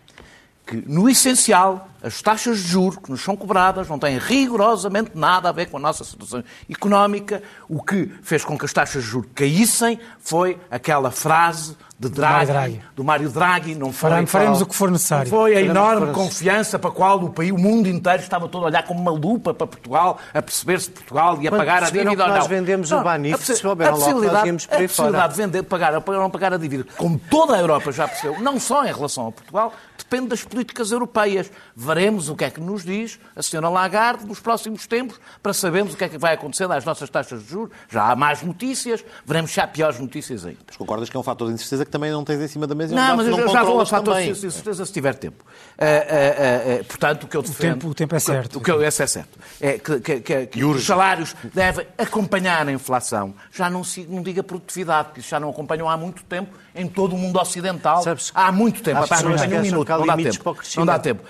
[0.66, 5.50] Que, no essencial, as taxas de juros que nos são cobradas não têm rigorosamente nada
[5.50, 7.42] a ver com a nossa situação económica.
[7.70, 12.46] O que fez com que as taxas de juros caíssem foi aquela frase de Draghi,
[12.48, 12.82] do, Draghi.
[12.96, 13.76] do Mário Draghi.
[13.76, 15.30] Não foi, Faremos, faremos o que for necessário.
[15.30, 18.68] Foi a enorme confiança para a qual o, país, o mundo inteiro estava todo a
[18.68, 22.10] olhar como uma lupa para Portugal, a perceber se Portugal ia Quando pagar a dívida
[22.10, 22.38] ou não.
[22.38, 26.14] nós vendemos não, o Banif, a, a possibilidade, logo, a possibilidade de vender, pagar ou
[26.14, 29.32] não pagar a dívida, como toda a Europa já percebeu, não só em relação a
[29.32, 31.52] Portugal, depende das políticas europeias.
[31.94, 35.94] Veremos o que é que nos diz a senhora Lagarde nos próximos tempos para sabermos
[35.94, 37.76] o que é que vai acontecer às nossas taxas de juros.
[37.90, 40.60] Já há mais notícias, veremos se há piores notícias ainda.
[40.66, 42.74] Mas concordas que é um fator de incerteza que também não tens em cima da
[42.74, 42.96] mesa?
[42.96, 45.44] Não, mas eu já vou ao fator de incerteza se tiver tempo.
[45.44, 47.72] Uh, uh, uh, portanto, o que eu defendo...
[47.72, 48.58] O tempo, o tempo é certo.
[48.60, 49.38] O que eu, esse é certo.
[49.60, 53.34] É que, que, que, que os salários devem acompanhar a inflação.
[53.52, 57.16] Já não, não diga produtividade, porque isso já não acompanham há muito tempo em todo
[57.16, 58.02] o mundo ocidental.
[58.02, 59.02] Sabes, há muito tempo.
[59.10, 60.58] Há, não um minuto, não dá tempo.
[60.78, 61.24] Não dá tempo.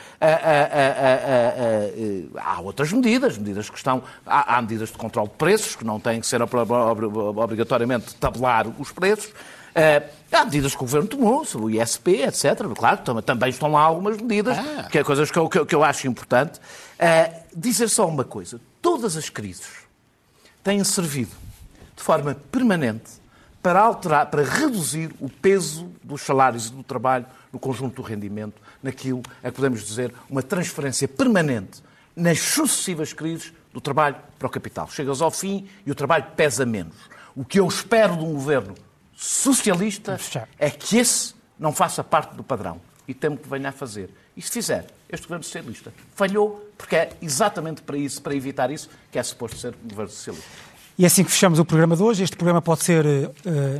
[2.37, 4.03] Há outras medidas, medidas que estão...
[4.25, 8.91] Há, há medidas de controle de preços, que não têm que ser obrigatoriamente tabelar os
[8.91, 9.33] preços.
[9.71, 12.61] Uh, há medidas que o Governo tomou, sobre o ISP, etc.
[12.75, 14.87] Claro, também estão lá algumas medidas, ah.
[14.91, 16.59] que é coisas que eu, que eu acho importante.
[16.59, 19.69] Uh, dizer só uma coisa: todas as crises
[20.61, 21.31] têm servido
[21.95, 23.21] de forma permanente
[23.63, 28.61] para alterar, para reduzir o peso dos salários e do trabalho no conjunto do rendimento,
[28.81, 31.81] naquilo é que podemos dizer uma transferência permanente
[32.15, 34.89] nas sucessivas crises do trabalho para o capital.
[34.89, 36.95] Chegas ao fim e o trabalho pesa menos.
[37.35, 38.75] O que eu espero de um governo
[39.15, 40.19] socialista
[40.59, 44.09] é que esse não faça parte do padrão e temo que venha a fazer.
[44.35, 48.89] E se fizer, este governo socialista falhou, porque é exatamente para isso, para evitar isso,
[49.11, 50.49] que é suposto ser um governo socialista.
[50.97, 52.23] E é assim que fechamos o programa de hoje.
[52.23, 53.31] Este programa pode ser uh,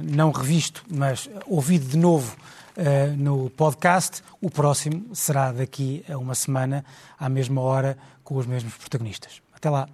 [0.03, 2.35] não revisto, mas ouvido de novo
[2.77, 4.21] uh, no podcast.
[4.41, 6.85] O próximo será daqui a uma semana,
[7.17, 9.41] à mesma hora, com os mesmos protagonistas.
[9.53, 9.87] Até lá.